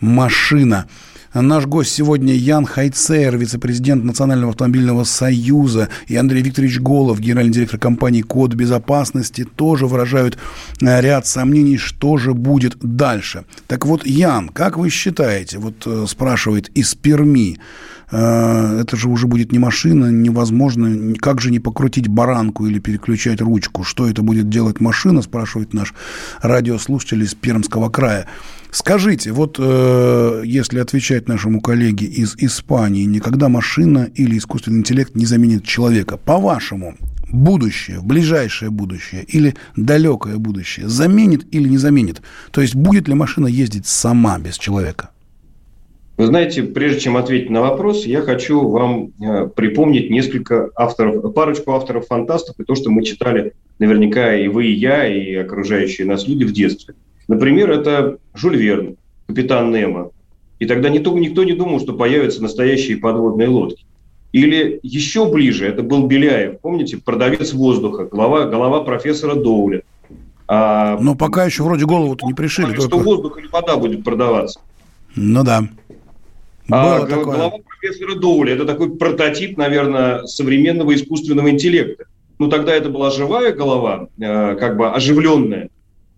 машина. 0.00 0.86
Наш 1.42 1.66
гость 1.66 1.92
сегодня 1.92 2.32
Ян 2.32 2.64
Хайцер, 2.64 3.36
вице-президент 3.36 4.02
Национального 4.04 4.52
автомобильного 4.52 5.04
союза, 5.04 5.90
и 6.06 6.16
Андрей 6.16 6.42
Викторович 6.42 6.80
Голов, 6.80 7.20
генеральный 7.20 7.52
директор 7.52 7.78
компании 7.78 8.22
«Код 8.22 8.54
безопасности», 8.54 9.44
тоже 9.44 9.86
выражают 9.86 10.38
э, 10.80 11.00
ряд 11.02 11.26
сомнений, 11.26 11.76
что 11.76 12.16
же 12.16 12.32
будет 12.32 12.78
дальше. 12.80 13.44
Так 13.66 13.84
вот, 13.84 14.06
Ян, 14.06 14.48
как 14.48 14.78
вы 14.78 14.88
считаете, 14.88 15.58
вот 15.58 15.86
э, 15.86 16.06
спрашивает 16.08 16.70
из 16.70 16.94
Перми, 16.94 17.58
э, 18.10 18.78
это 18.80 18.96
же 18.96 19.10
уже 19.10 19.26
будет 19.26 19.52
не 19.52 19.58
машина, 19.58 20.06
невозможно, 20.06 21.14
как 21.18 21.42
же 21.42 21.50
не 21.50 21.60
покрутить 21.60 22.08
баранку 22.08 22.66
или 22.66 22.78
переключать 22.78 23.42
ручку, 23.42 23.84
что 23.84 24.08
это 24.08 24.22
будет 24.22 24.48
делать 24.48 24.80
машина, 24.80 25.20
спрашивает 25.20 25.74
наш 25.74 25.92
радиослушатель 26.40 27.22
из 27.22 27.34
Пермского 27.34 27.90
края. 27.90 28.26
Скажите, 28.70 29.32
вот 29.32 29.56
э, 29.58 30.42
если 30.44 30.80
отвечать 30.80 31.28
нашему 31.28 31.60
коллеге 31.60 32.06
из 32.06 32.36
Испании, 32.36 33.04
никогда 33.04 33.48
машина 33.48 34.10
или 34.14 34.36
искусственный 34.38 34.80
интеллект 34.80 35.14
не 35.14 35.24
заменит 35.24 35.64
человека, 35.64 36.16
по-вашему, 36.16 36.96
будущее, 37.32 38.00
ближайшее 38.02 38.70
будущее 38.70 39.24
или 39.24 39.54
далекое 39.76 40.36
будущее 40.36 40.88
заменит 40.88 41.46
или 41.52 41.68
не 41.68 41.78
заменит? 41.78 42.22
То 42.50 42.60
есть 42.60 42.74
будет 42.74 43.08
ли 43.08 43.14
машина 43.14 43.46
ездить 43.46 43.86
сама 43.86 44.38
без 44.38 44.58
человека? 44.58 45.10
Вы 46.16 46.26
знаете, 46.26 46.62
прежде 46.62 47.00
чем 47.00 47.18
ответить 47.18 47.50
на 47.50 47.60
вопрос, 47.60 48.06
я 48.06 48.22
хочу 48.22 48.68
вам 48.68 49.10
э, 49.20 49.48
припомнить 49.48 50.10
несколько 50.10 50.70
авторов, 50.74 51.34
парочку 51.34 51.72
авторов-фантастов 51.72 52.56
и 52.58 52.64
то, 52.64 52.74
что 52.74 52.90
мы 52.90 53.04
читали 53.04 53.52
наверняка 53.78 54.34
и 54.34 54.48
вы, 54.48 54.66
и 54.66 54.72
я, 54.72 55.06
и 55.06 55.34
окружающие 55.34 56.06
нас 56.06 56.26
люди 56.26 56.44
в 56.44 56.52
детстве– 56.52 56.94
Например, 57.28 57.70
это 57.70 58.18
Жюль 58.34 58.56
Верн. 58.56 58.96
капитан 59.26 59.72
Немо. 59.72 60.10
И 60.58 60.66
тогда 60.66 60.88
никто, 60.88 61.16
никто 61.18 61.44
не 61.44 61.52
думал, 61.52 61.80
что 61.80 61.92
появятся 61.92 62.42
настоящие 62.42 62.96
подводные 62.96 63.48
лодки. 63.48 63.84
Или 64.32 64.80
еще 64.82 65.30
ближе, 65.30 65.66
это 65.66 65.82
был 65.82 66.06
Беляев, 66.06 66.60
помните, 66.60 66.98
продавец 66.98 67.52
воздуха, 67.52 68.04
голова, 68.04 68.44
голова 68.46 68.82
профессора 68.82 69.34
Доуля. 69.34 69.82
А, 70.48 70.98
Но 71.00 71.14
пока 71.14 71.44
еще 71.44 71.62
вроде 71.62 71.86
голову-то 71.86 72.26
не 72.26 72.34
пришили. 72.34 72.74
Что 72.74 72.88
только... 72.88 73.04
воздух 73.04 73.38
или 73.38 73.48
вода 73.48 73.76
будет 73.76 74.04
продаваться. 74.04 74.60
Ну 75.14 75.42
да. 75.42 75.66
А, 76.70 76.84
Было 76.84 76.96
а, 76.96 77.06
такое. 77.06 77.24
Голова 77.24 77.56
профессора 77.66 78.14
Доуля– 78.16 78.54
это 78.56 78.64
такой 78.64 78.96
прототип, 78.96 79.56
наверное, 79.56 80.24
современного 80.26 80.94
искусственного 80.94 81.50
интеллекта. 81.50 82.04
Ну, 82.38 82.48
тогда 82.48 82.74
это 82.74 82.90
была 82.90 83.10
живая 83.10 83.52
голова, 83.52 84.08
э, 84.18 84.56
как 84.56 84.76
бы 84.76 84.90
оживленная, 84.90 85.70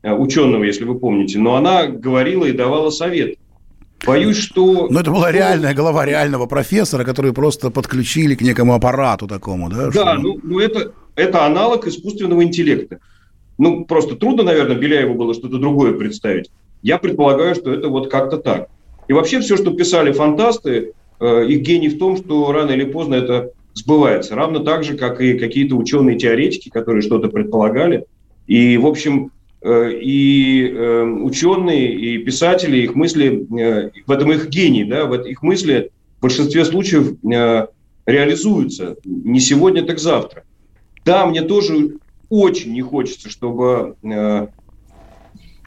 ученого, 0.02 0.64
если 0.64 0.84
вы 0.84 0.98
помните, 0.98 1.38
но 1.38 1.56
она 1.56 1.86
говорила 1.86 2.44
и 2.44 2.52
давала 2.52 2.90
совет. 2.90 3.36
Боюсь, 4.06 4.36
что... 4.36 4.86
Но 4.88 5.00
это 5.00 5.10
была 5.10 5.32
реальная 5.32 5.74
голова 5.74 6.06
реального 6.06 6.46
профессора, 6.46 7.04
который 7.04 7.32
просто 7.32 7.70
подключили 7.70 8.34
к 8.34 8.42
некому 8.42 8.74
аппарату 8.74 9.26
такому, 9.26 9.68
да? 9.68 9.90
Да, 9.90 9.90
что... 9.90 10.14
ну, 10.14 10.38
ну 10.42 10.60
это, 10.60 10.92
это 11.16 11.44
аналог 11.44 11.86
искусственного 11.86 12.44
интеллекта. 12.44 13.00
Ну, 13.58 13.84
просто 13.84 14.14
трудно, 14.14 14.44
наверное, 14.44 14.76
Беляеву 14.76 15.14
было 15.14 15.34
что-то 15.34 15.58
другое 15.58 15.92
представить. 15.94 16.50
Я 16.82 16.98
предполагаю, 16.98 17.56
что 17.56 17.72
это 17.72 17.88
вот 17.88 18.08
как-то 18.08 18.38
так. 18.38 18.68
И 19.08 19.12
вообще 19.12 19.40
все, 19.40 19.56
что 19.56 19.72
писали 19.72 20.12
фантасты, 20.12 20.92
э, 21.18 21.46
их 21.46 21.62
гений 21.62 21.88
в 21.88 21.98
том, 21.98 22.16
что 22.16 22.52
рано 22.52 22.70
или 22.70 22.84
поздно 22.84 23.16
это 23.16 23.50
сбывается. 23.74 24.36
Равно 24.36 24.60
так 24.60 24.84
же, 24.84 24.96
как 24.96 25.20
и 25.20 25.38
какие-то 25.38 25.74
ученые-теоретики, 25.74 26.68
которые 26.68 27.02
что-то 27.02 27.28
предполагали. 27.28 28.04
И, 28.46 28.78
в 28.78 28.86
общем, 28.86 29.26
э, 29.26 29.30
и 29.66 30.68
э, 30.68 31.02
ученые, 31.02 31.92
и 31.92 32.18
писатели, 32.18 32.78
их 32.78 32.94
мысли, 32.94 33.46
э, 33.60 33.90
в 34.06 34.10
этом 34.10 34.32
их 34.32 34.48
гений, 34.48 34.84
да, 34.84 35.06
в 35.06 35.14
их 35.14 35.42
мысли 35.42 35.90
в 36.18 36.22
большинстве 36.22 36.64
случаев 36.64 37.14
реализуются. 38.06 38.96
Не 39.04 39.40
сегодня, 39.40 39.84
так 39.84 39.98
завтра. 39.98 40.44
Да, 41.04 41.26
мне 41.26 41.42
тоже 41.42 41.98
очень 42.28 42.72
не 42.72 42.82
хочется, 42.82 43.30
чтобы 43.30 43.96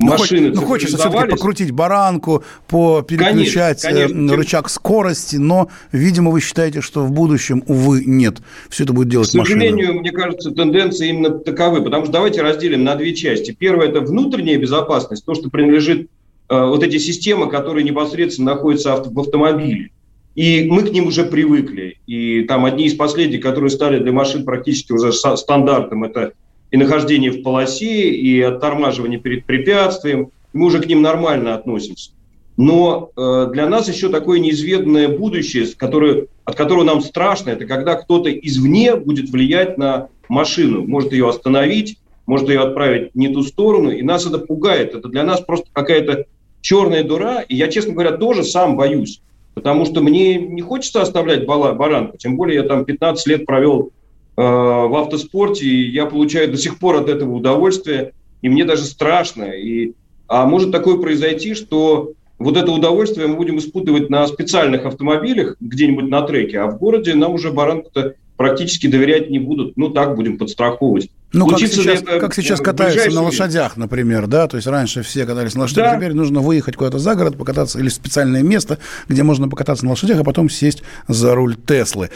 ну, 0.02 0.12
машины 0.12 0.52
ну, 0.54 0.62
хочется 0.62 0.98
все-таки 0.98 1.30
покрутить 1.30 1.72
баранку, 1.72 2.44
переключать 2.70 3.82
конечно, 3.82 4.08
конечно. 4.08 4.36
рычаг 4.36 4.70
скорости, 4.70 5.36
но, 5.36 5.70
видимо, 5.92 6.32
вы 6.32 6.42
считаете, 6.42 6.82
что 6.82 7.06
в 7.06 7.12
будущем, 7.12 7.64
увы, 7.68 8.04
нет. 8.06 8.38
Все 8.70 8.84
это 8.84 8.94
будет 8.94 9.10
делать 9.10 9.34
машина. 9.34 9.44
К 9.44 9.48
сожалению, 9.48 9.88
машина. 9.88 10.02
мне 10.02 10.12
кажется, 10.12 10.52
тенденции 10.52 11.10
именно 11.10 11.30
таковы. 11.30 11.82
Потому 11.82 12.04
что 12.04 12.14
давайте 12.14 12.42
разделим 12.42 12.84
на 12.84 12.96
две 12.96 13.14
части. 13.16 13.56
Первое– 13.58 13.88
это 13.90 14.02
внутренняя 14.02 14.58
безопасность, 14.58 15.26
то, 15.26 15.34
что 15.34 15.50
принадлежит 15.50 16.10
э, 16.50 16.66
вот 16.66 16.84
эти 16.84 16.98
системы, 16.98 17.50
которые 17.50 17.84
непосредственно 17.84 18.54
находятся 18.54 18.96
в 19.04 19.20
автомобиле. 19.20 19.90
И 20.36 20.68
мы 20.70 20.84
к 20.84 20.92
ним 20.92 21.08
уже 21.08 21.26
привыкли. 21.26 21.98
И 22.08 22.44
там 22.44 22.66
одни 22.66 22.86
из 22.86 22.96
последних, 22.96 23.42
которые 23.42 23.70
стали 23.70 24.00
для 24.00 24.12
машин 24.12 24.46
практически 24.46 24.94
уже 24.94 25.12
стандартом, 25.12 26.06
это 26.06 26.34
и 26.72 26.78
нахождение 26.78 27.32
в 27.32 27.44
полосе, 27.44 28.10
и 28.10 28.42
оттормаживание 28.42 29.20
перед 29.20 29.46
препятствием. 29.46 30.32
Мы 30.54 30.66
уже 30.66 30.80
к 30.80 30.88
ним 30.88 31.02
нормально 31.02 31.54
относимся. 31.54 32.12
Но 32.58 33.12
э, 33.16 33.50
для 33.54 33.68
нас 33.68 33.88
еще 33.88 34.10
такое 34.10 34.40
неизведанное 34.40 35.08
будущее, 35.08 35.68
которое, 35.78 36.28
от 36.46 36.56
которого 36.56 36.84
нам 36.84 37.02
страшно, 37.02 37.52
это 37.52 37.66
когда 37.66 37.96
кто-то 37.96 38.32
извне 38.32 38.96
будет 38.96 39.30
влиять 39.30 39.78
на 39.78 40.10
машину, 40.28 40.86
может 40.86 41.12
ее 41.12 41.30
остановить, 41.30 41.98
может 42.26 42.50
ее 42.50 42.62
отправить 42.62 43.16
не 43.16 43.30
ту 43.30 43.44
сторону, 43.44 43.92
и 43.92 44.02
нас 44.02 44.26
это 44.26 44.38
пугает. 44.38 44.96
Это 44.96 45.10
для 45.10 45.24
нас 45.24 45.42
просто 45.42 45.68
какая-то 45.72 46.26
черная 46.62 47.04
дура, 47.04 47.42
и 47.42 47.56
я, 47.56 47.68
честно 47.68 47.94
говоря, 47.94 48.12
тоже 48.12 48.44
сам 48.44 48.78
боюсь, 48.78 49.22
потому 49.56 49.86
что 49.86 50.02
мне 50.02 50.36
не 50.36 50.62
хочется 50.62 51.02
оставлять 51.02 51.46
баранку, 51.46 52.18
тем 52.18 52.38
более 52.38 52.58
я 52.58 52.64
там 52.64 52.86
15 52.86 53.28
лет 53.28 53.46
провел 53.46 53.92
в 54.36 55.00
автоспорте, 55.00 55.66
и 55.66 55.90
я 55.92 56.06
получаю 56.06 56.50
до 56.52 56.58
сих 56.58 56.80
пор 56.80 56.96
от 56.96 57.10
этого 57.10 57.34
удовольствие, 57.34 58.14
и 58.42 58.50
мне 58.50 58.66
даже 58.66 58.84
страшно. 58.84 59.44
И, 59.44 59.94
а 60.28 60.46
может 60.46 60.72
такое 60.72 60.98
произойти, 60.98 61.54
что 61.54 62.14
вот 62.40 62.58
это 62.58 62.72
удовольствие 62.72 63.28
мы 63.28 63.36
будем 63.36 63.60
испытывать 63.60 64.10
на 64.10 64.26
специальных 64.28 64.86
автомобилях 64.86 65.58
где-нибудь 65.60 66.10
на 66.10 66.22
треке, 66.24 66.60
а 66.60 66.68
в 66.68 66.80
городе 66.80 67.14
нам 67.14 67.34
уже 67.34 67.52
баранку-то 67.52 68.16
практически 68.36 68.88
доверять 68.88 69.30
не 69.30 69.38
будут. 69.38 69.78
Ну, 69.78 69.90
так 69.90 70.16
будем 70.16 70.40
подстраховывать. 70.40 71.12
Ну, 71.32 71.48
как 71.48 71.60
сейчас, 71.60 72.02
это, 72.02 72.20
как 72.20 72.34
сейчас 72.34 72.60
катаются 72.60 73.12
на 73.12 73.22
лошадях, 73.22 73.78
например, 73.78 74.26
да? 74.26 74.48
То 74.48 74.58
есть 74.58 74.68
раньше 74.68 75.04
все 75.04 75.26
катались 75.26 75.54
на 75.54 75.62
лошадях, 75.62 75.92
да. 75.92 75.98
теперь 75.98 76.14
нужно 76.14 76.42
выехать 76.42 76.76
куда-то 76.76 76.98
за 76.98 77.14
город, 77.14 77.38
покататься, 77.38 77.80
или 77.80 77.90
в 77.90 77.94
специальное 77.94 78.42
место, 78.42 78.80
где 79.08 79.22
можно 79.22 79.48
покататься 79.48 79.86
на 79.86 79.92
лошадях, 79.92 80.20
а 80.20 80.24
потом 80.24 80.50
сесть 80.50 80.82
за 81.08 81.36
руль 81.36 81.56
Теслы. 81.56 82.10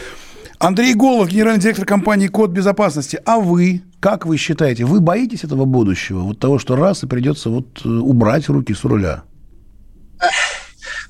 Андрей 0.60 0.94
Голов, 0.94 1.28
генеральный 1.28 1.60
директор 1.60 1.86
компании 1.86 2.28
«Код 2.28 2.52
безопасности». 2.52 3.20
А 3.26 3.40
вы, 3.40 3.84
как 4.00 4.26
вы 4.26 4.38
считаете, 4.38 4.86
вы 4.86 5.02
боитесь 5.02 5.44
этого 5.44 5.66
будущего? 5.66 6.20
Вот 6.20 6.40
того, 6.40 6.60
что 6.60 6.76
раз 6.76 7.04
и 7.04 7.08
придется 7.08 7.50
вот 7.50 7.82
э, 7.84 7.90
убрать 7.90 8.48
руки 8.48 8.74
с 8.74 8.84
руля? 8.84 9.24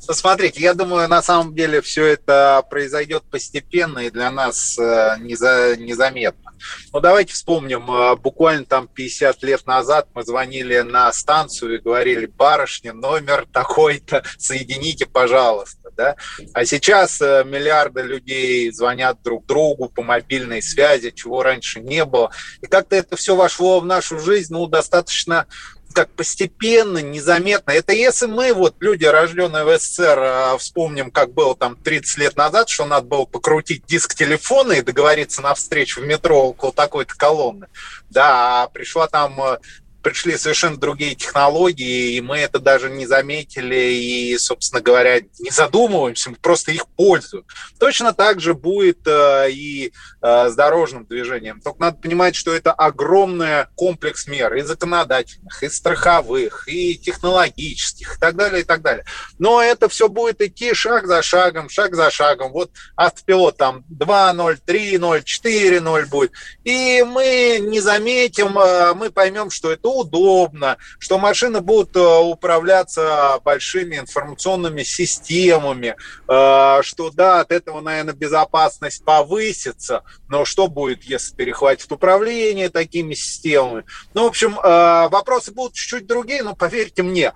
Ну, 0.08 0.14
смотрите, 0.14 0.62
я 0.62 0.74
думаю, 0.74 1.08
на 1.08 1.22
самом 1.22 1.56
деле 1.56 1.82
все 1.82 2.06
это 2.06 2.64
произойдет 2.70 3.24
постепенно 3.24 4.00
и 4.00 4.12
для 4.12 4.30
нас 4.30 4.78
э, 4.78 5.18
незаметно. 5.20 6.54
Ну, 6.94 7.00
давайте 7.00 7.34
вспомним, 7.34 7.90
э, 7.90 8.16
буквально 8.16 8.66
там 8.66 8.88
50 8.88 9.44
лет 9.44 9.66
назад 9.66 10.08
мы 10.14 10.24
звонили 10.24 10.80
на 10.80 11.12
станцию 11.12 11.76
и 11.76 11.82
говорили, 11.82 12.28
барышня, 12.28 12.94
номер 12.94 13.48
такой-то, 13.52 14.24
соедините, 14.38 15.06
пожалуйста. 15.06 15.85
Да? 15.96 16.16
А 16.54 16.66
сейчас 16.66 17.22
э, 17.22 17.44
миллиарды 17.46 18.02
людей 18.02 18.72
звонят 18.72 19.22
друг 19.24 19.46
другу 19.46 19.90
по 19.90 20.04
мобильной 20.04 20.62
связи, 20.62 21.12
чего 21.12 21.44
раньше 21.44 21.80
не 21.80 22.06
было. 22.06 22.32
И 22.62 22.68
как-то 22.68 22.96
это 22.96 23.16
все 23.16 23.36
вошло 23.36 23.80
в 23.80 23.86
нашу 23.86 24.20
жизнь, 24.20 24.54
ну, 24.54 24.68
достаточно 24.68 25.48
как 25.96 26.10
постепенно, 26.10 26.98
незаметно. 26.98 27.72
Это 27.72 27.94
если 27.94 28.26
мы, 28.28 28.54
вот 28.54 28.76
люди, 28.82 29.06
рожденные 29.06 29.64
в 29.64 29.80
СССР, 29.80 30.20
а, 30.20 30.58
вспомним, 30.58 31.10
как 31.10 31.32
было 31.34 31.56
там 31.56 31.78
30 31.78 32.18
лет 32.18 32.36
назад, 32.36 32.68
что 32.68 32.86
надо 32.86 33.08
было 33.08 33.26
покрутить 33.26 33.86
диск 33.86 34.14
телефона 34.14 34.74
и 34.74 34.82
договориться 34.82 35.42
на 35.42 35.54
встречу 35.56 36.02
в 36.02 36.06
метро 36.06 36.50
около 36.50 36.74
такой-то 36.74 37.16
колонны. 37.16 37.68
Да, 38.10 38.64
а 38.64 38.68
пришла 38.68 39.08
там 39.08 39.42
э, 39.42 39.60
пришли 40.06 40.38
совершенно 40.38 40.78
другие 40.78 41.16
технологии, 41.16 42.14
и 42.14 42.22
мы 42.22 42.38
это 42.38 42.60
даже 42.60 42.92
не 42.92 43.08
заметили 43.08 43.92
и, 43.92 44.38
собственно 44.38 44.80
говоря, 44.80 45.20
не 45.40 45.50
задумываемся, 45.50 46.30
мы 46.30 46.36
просто 46.36 46.72
их 46.72 46.86
пользуем. 46.90 47.44
Точно 47.80 48.14
так 48.14 48.40
же 48.40 48.54
будет 48.54 49.00
э, 49.08 49.50
и 49.50 49.92
э, 50.22 50.50
с 50.50 50.54
дорожным 50.54 51.06
движением. 51.06 51.60
Только 51.60 51.82
надо 51.82 51.98
понимать, 51.98 52.36
что 52.36 52.54
это 52.54 52.72
огромный 52.72 53.66
комплекс 53.74 54.28
мер 54.28 54.54
и 54.54 54.62
законодательных, 54.62 55.64
и 55.64 55.70
страховых, 55.70 56.68
и 56.68 57.00
технологических, 57.00 58.18
и 58.18 58.20
так 58.20 58.36
далее, 58.36 58.62
и 58.62 58.64
так 58.64 58.84
далее. 58.84 59.06
Но 59.40 59.60
это 59.60 59.90
все 59.90 60.08
будет 60.08 60.40
идти 60.40 60.76
шаг 60.76 61.08
за 61.08 61.24
шагом, 61.24 61.68
шаг 61.68 61.96
за 61.96 62.12
шагом. 62.12 62.52
Вот 62.52 62.70
автопилот 62.96 63.58
там 63.58 63.84
2.0, 63.90 64.60
3.0, 64.68 65.24
4.0 65.24 66.06
будет. 66.10 66.32
И 66.64 67.04
мы 67.04 67.58
не 67.60 67.80
заметим, 67.80 68.56
э, 68.60 68.94
мы 68.94 69.10
поймем, 69.10 69.50
что 69.50 69.72
это 69.72 69.95
удобно, 70.00 70.78
что 71.00 71.18
машины 71.18 71.62
будут 71.62 71.96
э, 71.96 72.00
управляться 72.00 73.40
большими 73.44 73.98
информационными 73.98 74.84
системами, 74.84 75.96
э, 76.28 76.82
что 76.82 77.10
да, 77.12 77.42
от 77.42 77.52
этого, 77.52 77.82
наверное, 77.82 78.14
безопасность 78.14 79.04
повысится, 79.04 80.04
но 80.28 80.46
что 80.46 80.68
будет, 80.68 81.04
если 81.04 81.36
перехватит 81.36 81.92
управление 81.92 82.70
такими 82.70 83.14
системами? 83.14 83.86
Ну, 84.14 84.24
в 84.24 84.28
общем, 84.28 84.60
э, 84.60 85.10
вопросы 85.10 85.52
будут 85.52 85.74
чуть-чуть 85.74 86.08
другие, 86.08 86.44
но 86.44 86.56
поверьте 86.56 87.04
мне, 87.04 87.34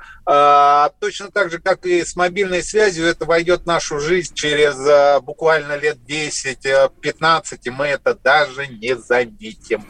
точно 0.99 1.31
так 1.33 1.49
же, 1.51 1.59
как 1.59 1.85
и 1.87 2.05
с 2.05 2.15
мобильной 2.15 2.61
связью, 2.61 3.07
это 3.07 3.25
войдет 3.25 3.63
в 3.63 3.65
нашу 3.65 3.99
жизнь 3.99 4.35
через 4.35 5.21
буквально 5.23 5.75
лет 5.75 5.97
10-15, 6.07 7.59
и 7.63 7.69
мы 7.71 7.87
это 7.87 8.13
даже 8.13 8.67
не 8.67 8.95
заметим. 8.95 9.85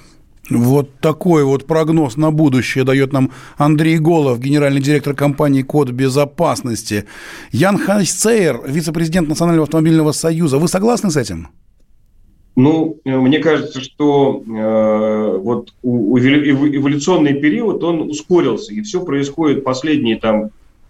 Вот 0.50 1.00
такой 1.00 1.44
вот 1.44 1.68
прогноз 1.68 2.18
на 2.18 2.32
будущее 2.32 2.84
дает 2.84 3.14
нам 3.14 3.32
Андрей 3.58 4.00
Голов, 4.00 4.40
генеральный 4.40 4.82
директор 4.82 5.14
компании 5.14 5.62
«Код 5.62 5.92
безопасности». 5.92 7.06
Ян 7.52 7.78
Хайсцейер, 7.78 8.62
вице-президент 8.68 9.30
Национального 9.30 9.66
автомобильного 9.66 10.12
союза. 10.12 10.58
Вы 10.58 10.68
согласны 10.68 11.12
с 11.12 11.18
этим? 11.18 11.50
Ну, 12.56 13.00
мне 13.06 13.40
кажется, 13.40 13.80
что 13.80 14.44
э, 14.46 15.38
вот 15.38 15.74
эволюционный 15.84 17.36
период, 17.36 17.84
он 17.84 18.10
ускорился, 18.10 18.74
и 18.74 18.82
все 18.82 19.06
происходит 19.06 19.64
последние 19.64 20.18
там 20.18 20.50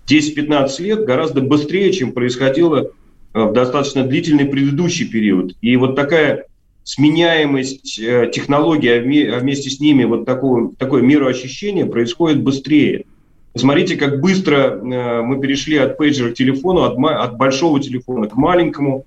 10-15 0.09 0.81
лет 0.81 1.05
гораздо 1.05 1.41
быстрее, 1.41 1.91
чем 1.91 2.13
происходило 2.13 2.91
э, 3.33 3.43
в 3.43 3.53
достаточно 3.53 4.03
длительный 4.03 4.45
предыдущий 4.45 5.07
период. 5.07 5.53
И 5.61 5.75
вот 5.75 5.95
такая 5.95 6.45
сменяемость 6.89 7.99
э, 7.99 8.31
технологий, 8.33 8.89
а, 8.89 9.37
а 9.37 9.39
вместе 9.39 9.69
с 9.69 9.79
ними 9.79 10.05
вот 10.05 10.25
такое, 10.25 10.71
такое 10.75 11.03
мироощущение 11.03 11.85
происходит 11.85 12.41
быстрее. 12.41 13.05
Посмотрите, 13.53 13.95
как 13.95 14.19
быстро 14.19 14.55
э, 14.55 15.21
мы 15.21 15.39
перешли 15.39 15.77
от 15.77 15.99
пейджера 15.99 16.31
к 16.31 16.33
телефону, 16.33 16.81
от, 16.81 16.97
от 16.97 17.37
большого 17.37 17.79
телефона 17.79 18.27
к 18.27 18.35
маленькому. 18.35 19.05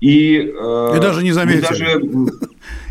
И, 0.00 0.36
э, 0.38 0.96
и 0.96 1.00
даже 1.00 1.22
не 1.22 1.32
заметили. 1.32 1.66
Даже, 1.68 2.02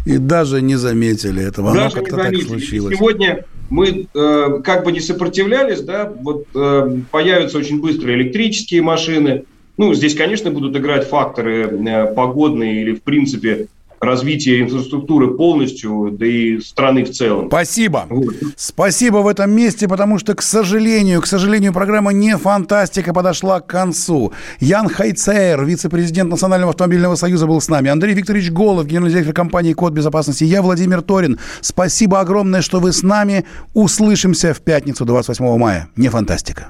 и 0.05 0.17
даже 0.19 0.61
не 0.61 0.75
заметили 0.75 1.43
этого. 1.43 1.73
Даже 1.73 1.85
Оно 1.85 1.91
как-то 1.91 2.17
так 2.17 2.37
случилось. 2.37 2.93
И 2.93 2.95
сегодня 2.95 3.43
мы 3.71 4.07
э, 4.13 4.61
как 4.63 4.85
бы 4.85 4.91
не 4.91 4.99
сопротивлялись, 4.99 5.81
да, 5.81 6.13
вот 6.21 6.45
э, 6.53 6.97
появятся 7.09 7.57
очень 7.57 7.81
быстро 7.81 8.13
электрические 8.13 8.83
машины. 8.83 9.45
Ну, 9.77 9.95
здесь, 9.95 10.13
конечно, 10.13 10.51
будут 10.51 10.77
играть 10.77 11.07
факторы 11.07 11.63
э, 11.63 12.13
погодные 12.13 12.83
или, 12.83 12.93
в 12.93 13.01
принципе, 13.01 13.67
развития 13.99 14.61
инфраструктуры 14.61 15.35
полностью, 15.35 16.09
да 16.11 16.25
и 16.25 16.59
страны 16.59 17.03
в 17.03 17.11
целом. 17.11 17.47
Спасибо. 17.47 18.05
Вот. 18.09 18.35
Спасибо 18.55 19.17
в 19.17 19.27
этом 19.27 19.51
месте, 19.51 19.87
потому 19.87 20.19
что, 20.19 20.35
к 20.35 20.41
сожалению, 20.41 21.21
к 21.21 21.27
сожалению, 21.27 21.73
программа 21.73 22.13
«Не 22.13 22.37
фантастика» 22.37 23.13
подошла 23.13 23.59
к 23.59 23.67
концу. 23.67 24.33
Ян 24.59 24.89
Хайцер, 24.89 25.63
вице-президент 25.63 26.29
Национального 26.29 26.71
автомобильного 26.71 27.15
союза, 27.15 27.47
был 27.47 27.61
с 27.61 27.69
нами. 27.69 27.89
Андрей 27.89 28.13
Викторович 28.13 28.51
Голов, 28.51 28.85
генеральный 28.85 29.11
директор 29.11 29.33
компании 29.33 29.73
«Код 29.73 29.93
безопасности». 29.93 30.43
Я 30.43 30.61
Владимир 30.61 31.01
Торин. 31.01 31.39
Спасибо 31.61 32.19
огромное, 32.19 32.61
что 32.61 32.79
вы 32.79 32.93
с 32.93 33.03
нами. 33.03 33.45
Услышимся 33.73 34.53
в 34.53 34.61
пятницу, 34.61 35.05
28 35.05 35.57
мая. 35.57 35.89
«Не 35.95 36.09
фантастика». 36.09 36.69